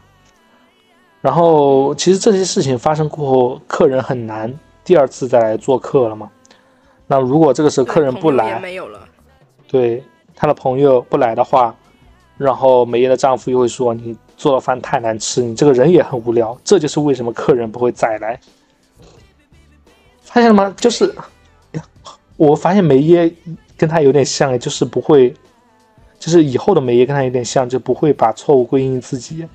[1.23, 4.53] 然后其实这些事情发生过后，客人很难。
[4.87, 6.31] 第二次再来做客了嘛？
[7.09, 9.01] 那如果这个时候客人不来，没有了。
[9.67, 10.01] 对
[10.35, 11.75] 他的朋友不来的话，
[12.39, 18.39] 然后梅耶的丈夫又会说：“你做的饭太难吃，你这个人也很无聊。”这就是为什么客人不会再来。
[20.23, 20.73] 发现了吗？
[20.77, 21.13] 就是，
[22.37, 23.33] 我发现梅耶
[23.77, 25.31] 跟他有点像，就是不会，
[26.21, 29.47] 就就是以后的梅耶跟他有点像，就不会把错误归因自己。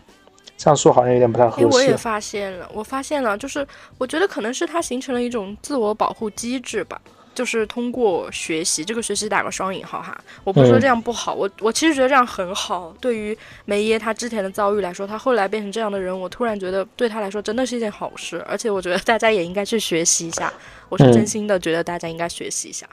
[0.62, 1.66] 这样说好像有点不太合适。
[1.66, 7.02] 我也发现了，我发现了，就是我觉得可能是他形成了一种自我保护机制吧。
[7.34, 12.94] 就是通过学习，这个学习打个双引号哈，我不说这样不好，我我其实觉得这样很好。
[13.00, 13.36] 对于
[13.66, 20.54] 梅耶他之前的遭遇来说，他后来变成这样的人，我突然觉得对他来说真的是一件好事，而且我觉得大家也应该去学习一下。
[20.90, 22.86] 我是真心的觉得大家应该学习一下。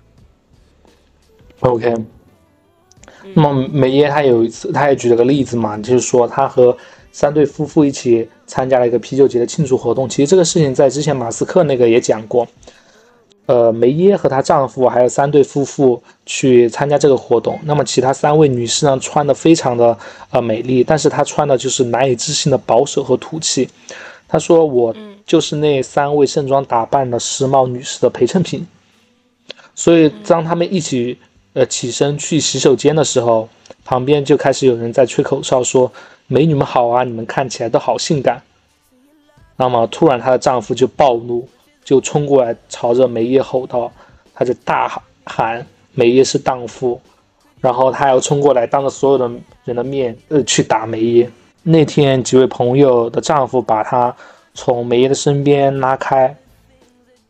[1.60, 1.92] OK，
[3.34, 6.74] 那么梅耶他有一次他也举了个例子嘛，就是说他和
[7.12, 10.08] 三对夫妇一起参加了一个啤酒节的庆祝活动。
[10.08, 12.46] 其实这个事情在之前马斯克那个也讲过。
[13.46, 17.58] 呃，梅耶和她丈夫还有三对夫妇去参加这个活动。
[17.64, 19.96] 那么其他三位女士呢，穿的非常的
[20.28, 23.66] 呃美丽，但是她穿的就是难以置信的保守和土气。
[24.28, 24.94] 她说：“我
[25.24, 28.66] 就是那三位盛装打扮的时髦女士的陪衬品。”
[29.74, 31.16] 所以当他们一起
[31.54, 33.48] 呃起身去洗手间的时候，
[33.82, 35.90] 旁边就开始有人在吹口哨说
[36.28, 38.40] ：“美女们好啊，你们看起来都好性感。”
[39.56, 41.48] 那么突然她的丈夫就暴怒。
[41.84, 43.90] 就冲过来，朝着梅耶吼道
[44.34, 47.00] ：“他就大喊梅耶是荡妇，
[47.62, 49.30] 然后他要冲过来，当着所有的
[49.64, 51.30] 人的面，呃，去打梅耶。
[51.62, 54.14] 那天，几位朋友的丈夫把他
[54.52, 56.36] 从梅耶的身边拉开，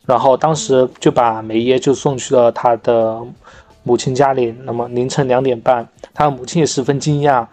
[0.04, 3.22] 然后当时就把梅耶就送去了他的
[3.84, 4.52] 母亲家里。
[4.64, 7.46] 那么凌晨两点半，他的母亲也十分惊讶，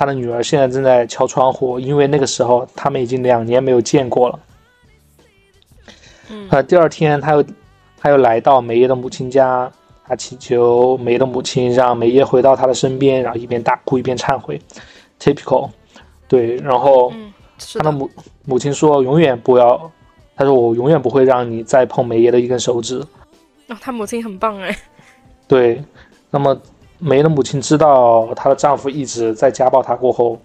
[0.00, 4.40] 他的女儿现在正在敲窗户，因为那个时候他们已经两年没有见过了。”
[6.48, 7.44] 啊，第二天他又
[7.98, 9.70] 他又来到梅耶的母亲家，
[10.06, 14.58] 他祈求梅耶的母亲让梅耶回到他的身边，然后一边大哭一边忏悔
[15.20, 15.68] ，typical，
[16.26, 17.12] 对，然后
[17.74, 18.10] 他的母
[18.46, 19.92] 母亲说永远不要，
[20.34, 23.04] 他说我永远不会让你再碰梅耶的一根手指。
[23.68, 24.74] 哦，他母亲很棒哎。
[25.46, 25.84] 对，
[26.30, 26.58] 那么
[27.00, 30.38] 梅的母亲知道她的丈夫一直在家暴她过后，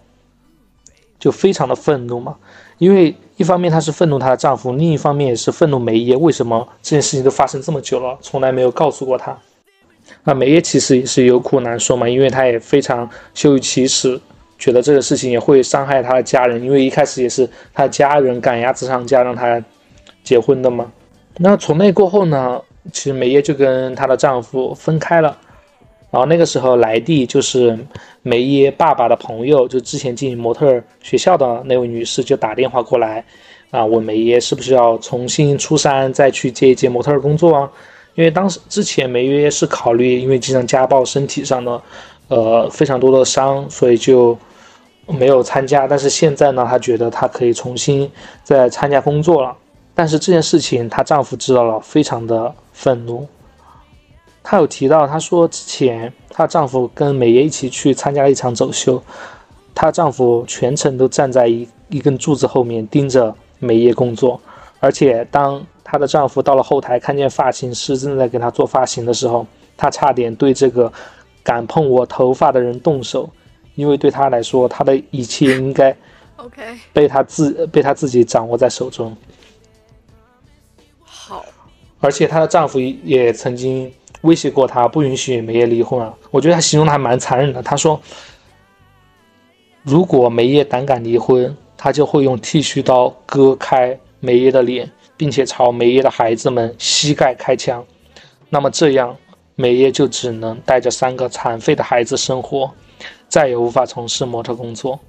[1.19, 2.35] 就非常的愤怒嘛。
[2.77, 9.37] 因为一方面她是愤怒她的丈夫，另一方面也是愤怒梅耶，为什么这件事情都发生这么久了，从来没有告诉过她？
[10.23, 14.19] 那梅耶其实也是有苦难说嘛，因为她也非常羞于启齿，
[14.57, 19.63] 觉得这个事情也会伤害她的家人，因为一开始也是她的家人赶鸭子上架让她
[20.23, 20.91] 结婚的嘛。
[21.37, 22.61] 那从那过后呢，
[22.93, 25.37] 其实梅耶就跟她的丈夫分开了。
[26.15, 27.77] 然后那个时候，莱蒂就是
[28.21, 33.21] 梅耶爸爸的朋友，就之前进模特学校的那位女士，就打电话过来，
[33.69, 37.69] 啊，问梅耶是不是要重新出山，再去接一接模特工作啊？
[38.13, 41.81] 因为当时之前梅耶是考虑，因为经常家暴，身体上的，
[42.29, 44.37] 呃，非常多的伤，所以就
[45.07, 45.85] 没有参加。
[45.85, 48.09] 但是现在呢，她觉得她可以重新
[48.41, 49.53] 再参加工作了。
[49.93, 53.27] 但是这件事情她丈夫知道了，非常的愤怒。
[54.47, 59.01] 她有提到，她说之前她丈夫跟美爷一起去参加了一场走秀，
[59.73, 64.39] 她丈夫全程都站在一一根柱子后面盯着美爷工作，
[64.79, 70.93] 而且当她的丈夫到了后台看见发型师正在给她做发型的时候，她差点对这个
[71.43, 73.27] 敢碰我头发的人动手，
[73.73, 75.97] 因为对她来说，她的一切应该
[76.35, 76.61] OK
[76.93, 79.17] 被她自被她自己掌握在手中。
[81.03, 81.43] 好，
[81.99, 83.91] 而且她的丈夫也曾经。
[84.25, 86.11] 威胁过他，不允许梅耶离婚啊！
[86.31, 87.61] 我觉得他形容的还蛮残忍的。
[87.61, 88.01] 他说，
[89.83, 97.85] 如果梅耶胆敢离婚，他就会用剃须刀割开梅耶的脸，并且朝梅耶的孩子们膝盖开枪。
[98.49, 99.15] 那么这样，
[99.55, 102.71] 梅耶就只能带着三个残废的孩子生活，
[103.29, 104.99] 再也无法从事模特工作。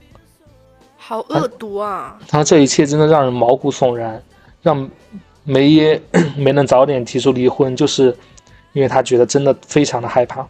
[0.98, 2.18] 好恶毒啊！
[2.28, 4.22] 他这一切真的让人毛骨悚然，
[4.60, 4.90] 让
[5.42, 6.02] 梅耶
[6.36, 8.14] 没能早点提出离婚，就是。
[8.76, 10.46] 因为他觉得真的非常的害怕，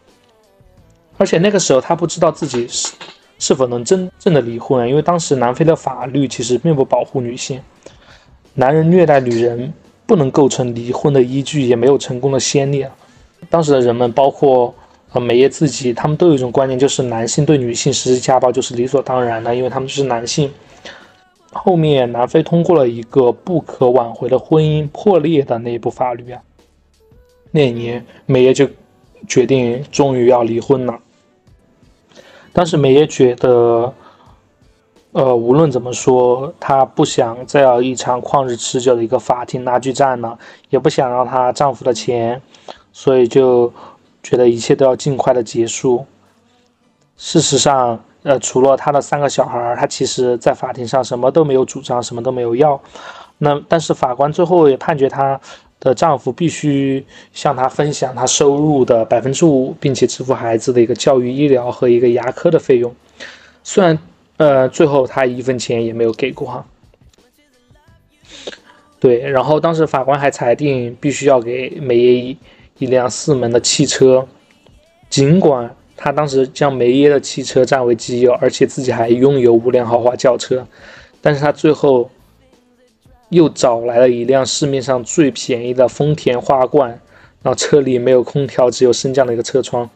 [1.17, 2.93] 而且那个时候他不知道自己是
[3.39, 7.63] 是否能真正的离婚，因为当时南非的法律其实并不保护女性，
[8.55, 9.73] 男人虐待女人
[10.07, 12.85] 不能构成离婚的依据，也没有成功的先例。
[13.49, 14.75] 当时的人们，包括
[15.13, 20.53] 呃梅耶自己，他们都有一种观念，就是男性对女性实施家暴就是理所当然的，因为他们就是男性。
[21.53, 26.43] 后面南非通过了一个不可挽回的婚姻破裂的那一部法律啊。
[27.57, 28.69] 那年，美爷就
[29.27, 30.99] 决定终于要离婚了。
[32.53, 33.95] 当时，美爷觉得，
[35.13, 40.39] 呃，无论怎么说，她不想再要一场旷日持久的一个法庭拉锯战了，
[40.69, 42.43] 也不想让她丈夫的钱，
[42.93, 43.73] 所以就
[44.23, 46.05] 觉得一切都要尽快的结束。
[47.17, 52.79] 事实上，呃，除了她的三个小孩，她其实在法庭上什么都没有主张，什么都没有要。
[53.39, 55.41] 那但是法官最后也判决她。
[55.87, 62.95] 的丈夫必须向她分享她收入的百分之五，并且支付孩子的一个教育、医疗和一个牙科的费用。
[63.63, 63.99] 虽然，
[64.37, 66.67] 呃，最后她一分钱也没有给过哈。
[68.99, 72.37] 对，然后当时法官还裁定必须要给梅耶一
[72.79, 74.27] 一辆四门的汽车，
[75.09, 80.67] 尽管他当时将梅耶的汽车占为己有，而且自己还拥有五辆豪华轿车，
[81.21, 82.11] 但是他最后
[83.29, 86.91] 又找来了一辆市面上最便宜的丰田花冠，
[87.43, 89.89] 然后车里没有空调，只有升降的一个车窗，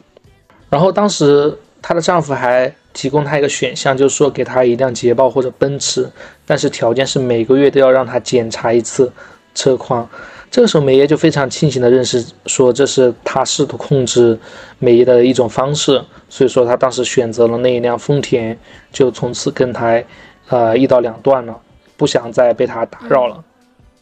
[0.68, 2.72] 然后当时她的丈夫还。
[2.92, 6.10] 提供她一个选项，就是说给她一辆捷豹或者奔驰，
[6.44, 9.10] 但是条件是每个月都要让他检查一次
[9.54, 10.08] 车况。
[10.50, 14.36] 这个时候，梅耶就非常清醒的认识说这是他试图控制
[14.80, 18.58] 梅耶的一种方式，所以说他当时选择了那一辆丰田，
[18.90, 20.02] 就从此跟他
[20.48, 21.56] 呃一刀两断了，
[22.00, 23.44] 不想再被他打扰了。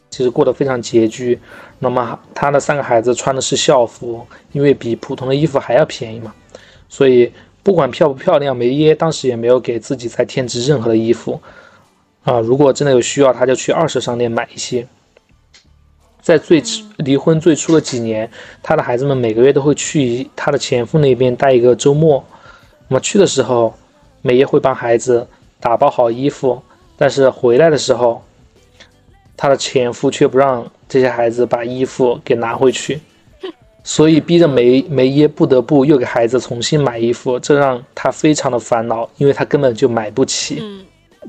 [0.09, 1.39] 其实过得非常拮据。
[1.79, 6.33] 那么他的三个孩子穿的是校服，因为比普通的衣服还要便宜嘛，
[6.87, 7.31] 所以。
[7.61, 11.39] 不管漂不漂亮，梅耶当时也没有给自己再添置任何的衣服
[12.23, 12.39] 啊。
[12.39, 14.87] 如果真的有需要，他就去二手商店买一些。
[16.21, 16.63] 在最
[16.97, 18.31] 离婚最初的几年，
[18.63, 22.23] 他的孩子们每个月都会去他的前夫那边待一个周末。
[22.87, 23.73] 那么去的时候，
[24.21, 25.27] 梅耶会帮孩子
[25.59, 26.63] 打包好衣服，
[26.99, 28.21] 但是回来的时候，
[29.37, 32.99] 他的前夫却不让这些孩子把衣服给拿回去。
[33.85, 40.61] 所以逼着梅梅耶不得不又给孩子重新买衣服，这让她非常的烦恼，因为她根本就买不起。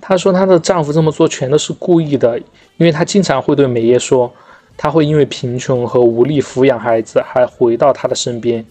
[0.02, 2.36] 她说她的丈夫这么做全都是故意的，
[2.76, 4.30] 因为她经常会对梅耶说，
[4.76, 8.66] 她会因为贫穷和无力抚养孩子，还回到她的身边。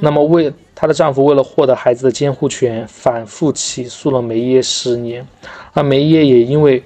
[0.00, 5.26] 那么为她的丈夫为了获得孩子的监护权，反复起诉了梅耶十年，
[5.72, 6.82] 而梅耶也因为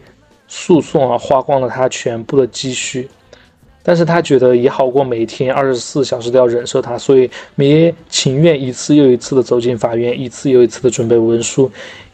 [0.46, 3.08] 诉讼而花光了她全部的积蓄。
[3.82, 11.70] 但是她觉得也好过每天二十四小时都要忍受他，所以梅耶情愿一次又一次的走进法院，一次又一次的准备文书，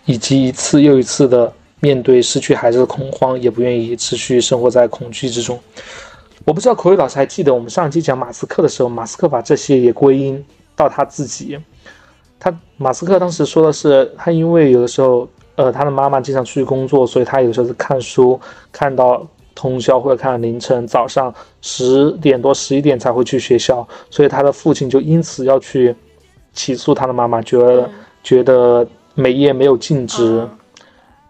[0.07, 5.61] 以及一次又一次的面对失去孩子的恐慌，也不愿意持续生活在恐惧之中。
[6.45, 10.45] 我不知道口语老师还记得我们上期讲马斯克的时候，马斯克把这些也归因
[10.85, 11.59] 到他自己。
[12.39, 18.41] 他马斯克当时说的是，他因为有的时候，呃，他的妈妈经常出去工作，所以他有时候是看书
[18.73, 19.27] 看到。
[19.53, 25.95] 通宵或者看到凌晨，早上十点多、十一点才会去学校，所以他的父亲就因此要去
[26.55, 27.91] 起诉他的妈妈，觉得
[28.23, 30.49] 觉得美业没有尽职。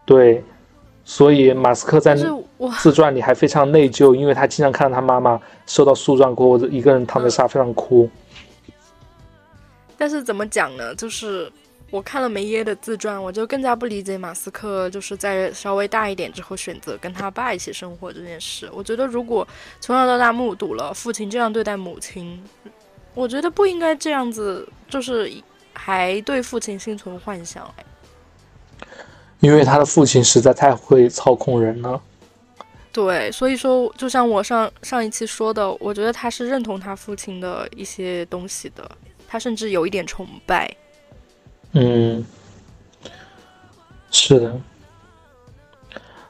[0.05, 0.45] 对，
[1.05, 2.15] 所以马斯克在
[2.79, 8.09] 自传里还非常内疚，因为他经常看到他妈妈受到诉状过后，一个人躺在沙发上哭。
[10.01, 10.95] 但是怎么讲呢？
[10.95, 11.53] 就是。
[11.93, 18.71] 我看了梅耶的自传，我就更加不理解马斯克就是在稍微大一点之后选择跟他爸一起生活这件事。
[18.73, 19.45] 我觉得如果
[19.81, 22.41] 从小到大目睹了父亲这样对待母亲，
[23.13, 25.33] 我觉得不应该这样子，就是
[25.73, 27.69] 还对父亲心存幻想。
[29.41, 32.01] 因为他的父亲实在太会操控人了。
[32.93, 38.89] 对，所以说，就像我上上一期说的，我觉得他是认同他父亲的一些东西的，
[39.31, 40.69] 他甚至有一点崇拜。
[41.75, 42.27] 嗯，
[44.11, 44.53] 是的。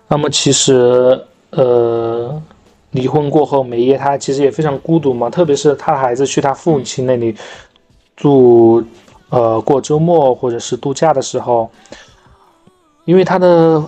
[0.06, 2.42] 那么其实，呃，
[2.90, 7.34] 离婚过后，梅耶他其实也非常孤独嘛，特别是她孩子去他父亲那里
[8.14, 8.84] 住，
[9.30, 11.70] 呃，过周末或者是度假的时候，
[13.06, 13.82] 因为他的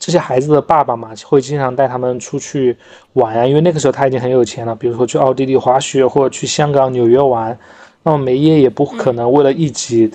[0.00, 2.76] 这些孩子的爸爸嘛，会经常带他们出去
[3.12, 7.56] 玩呀，因为那个时候他已经很有钱了，比如说去奥地利滑雪或者去香港、纽约玩，
[8.04, 10.12] 那么梅耶也不可能为了一己。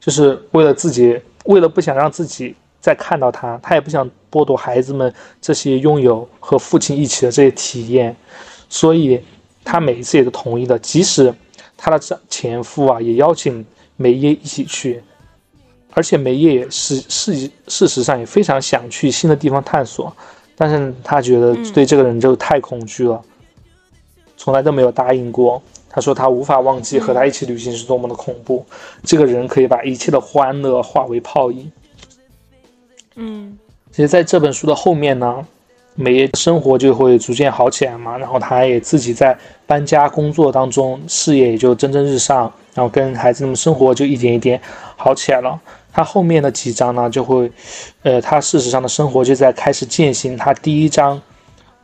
[0.00, 5.10] 就是为了自己，为了不想让自己再看到他，他也不想剥夺孩子们
[5.40, 8.14] 这些拥有和父亲一起的这些体验，
[8.68, 9.18] 所以
[9.64, 10.78] 他每一次也都同意的。
[10.78, 11.32] 即使
[11.74, 13.64] 他的丈前夫啊也邀请
[13.96, 15.02] 梅耶一起去，
[15.94, 20.14] 而且梅耶也是事事实上也非常想去新的地方探索，
[20.54, 23.22] 但是他觉得对这个人就太恐惧了，
[24.36, 25.62] 从来都没有答应过。
[25.94, 28.66] 他说他无法忘记和他一起旅行是多么的恐怖，
[29.04, 31.70] 这个人可以把一切的欢乐化为泡影。
[33.14, 33.56] 嗯，
[33.92, 35.46] 其实在这本书的后面呢，
[35.94, 39.38] 梅耶生活就会逐渐好起来嘛，然后他也自己在
[39.68, 44.60] 搬家工作当中，事业也就蒸蒸日上，然后跟孩子们生活就一点一点
[44.96, 45.60] 好起来了。
[45.92, 47.52] 他后面的几章呢，就会，
[48.02, 51.22] 呃，他事实上的生活就在开始践行他第一章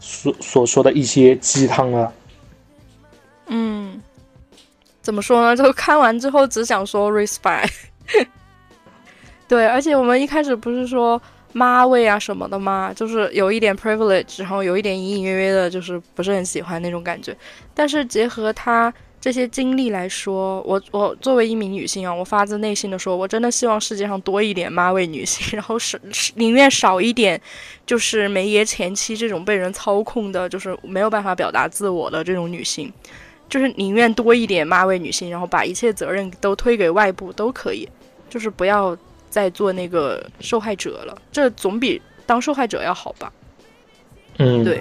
[0.00, 2.12] 所所说的一些鸡汤了。
[3.52, 3.79] 嗯，
[5.02, 5.54] 怎么说呢？
[5.56, 7.70] 就看完之后只想说 respect。
[9.48, 11.20] 对，而且我们一开始不是说，
[11.52, 12.92] 妈味啊什么的吗？
[12.94, 17.36] 就是有一点 privilege，然后有一点隐隐约约的，就是不是很喜欢那种感觉。
[17.74, 26.00] 但是结合他这些经历来说，我我作为一名女性啊，我发自内心的说，我真的希望世界上多一点妈味女性， 然后是
[26.36, 27.40] 宁愿少一点，
[27.84, 32.92] 就是梅爷前妻这种被人操控的，就是没有办法表达自我的这种女性。
[33.50, 37.86] 就是宁愿多一点妈味女性，然后把一切责任都推给外部都可以，
[38.30, 38.96] 就是不要
[39.28, 43.32] 再做那个受害者了，这总比当受害者要好吧？
[44.38, 44.80] 嗯，对，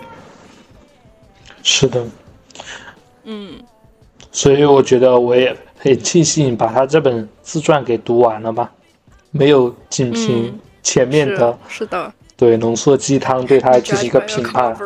[1.63, 2.07] 是的，
[3.23, 3.59] 嗯，
[4.31, 8.71] 所以我觉得我也很庆幸把他这本自传给读完了吧，
[9.31, 14.77] 没有仅凭前面的，是的，对浓缩鸡汤对他 进行一个评判。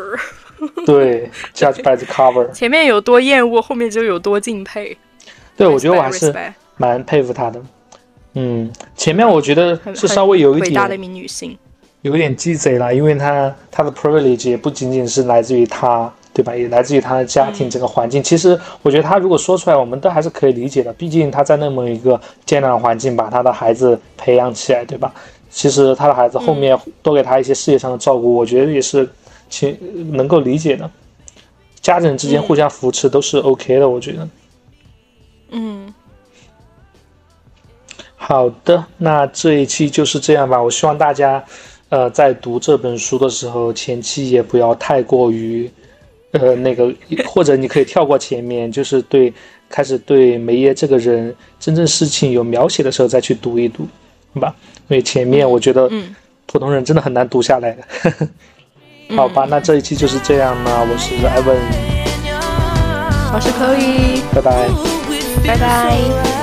[0.86, 2.50] 对，judge by the cover。
[2.52, 4.98] 前面有多厌恶，后面就有多敬佩。
[5.56, 6.34] 对，我觉得我还是
[6.78, 7.62] 蛮佩服她的。
[8.34, 11.56] 嗯，前面我觉得是稍微有一点伟大的一名女性，
[12.02, 16.56] 有点鸡贼了，因为她她的 privilege 也不仅仅是来自于她，对吧？
[16.56, 18.24] 也来自于她的家庭整个环境。
[18.24, 20.92] 其实我觉得她如果说出来，我们都还是可以理解的。
[20.94, 25.14] 毕竟她在那么一个艰难的环境把她的孩子培养起来，对吧？
[25.52, 29.08] 其实她的孩子后面多给她一些事业上的照顾，我觉得也是。
[29.54, 29.78] 其
[30.12, 30.90] 能够理解的，
[31.80, 34.28] 家人之间互相扶持都是 OK 的，我觉得。
[35.52, 35.94] 嗯，
[38.16, 40.60] 好的，那这一期就是这样吧。
[40.60, 41.46] 我希望大家，
[41.90, 45.70] 呃，在读这本书的时候，前期也不要太过于，
[46.32, 46.92] 呃，那个，
[47.28, 49.32] 或者你可以跳过前面，就是对
[49.70, 53.88] 开始对梅耶这个人真正事情有描写的时候再去读一读，
[54.34, 54.56] 好吧？
[54.90, 55.88] 因为前面我觉得，
[56.48, 58.28] 普通人真的很难读下来的。
[59.16, 60.86] 好吧，那这一期就是这样了。
[60.90, 61.56] 我是艾文，
[63.34, 64.70] 我是 Chloe，拜拜，
[65.46, 66.43] 拜拜。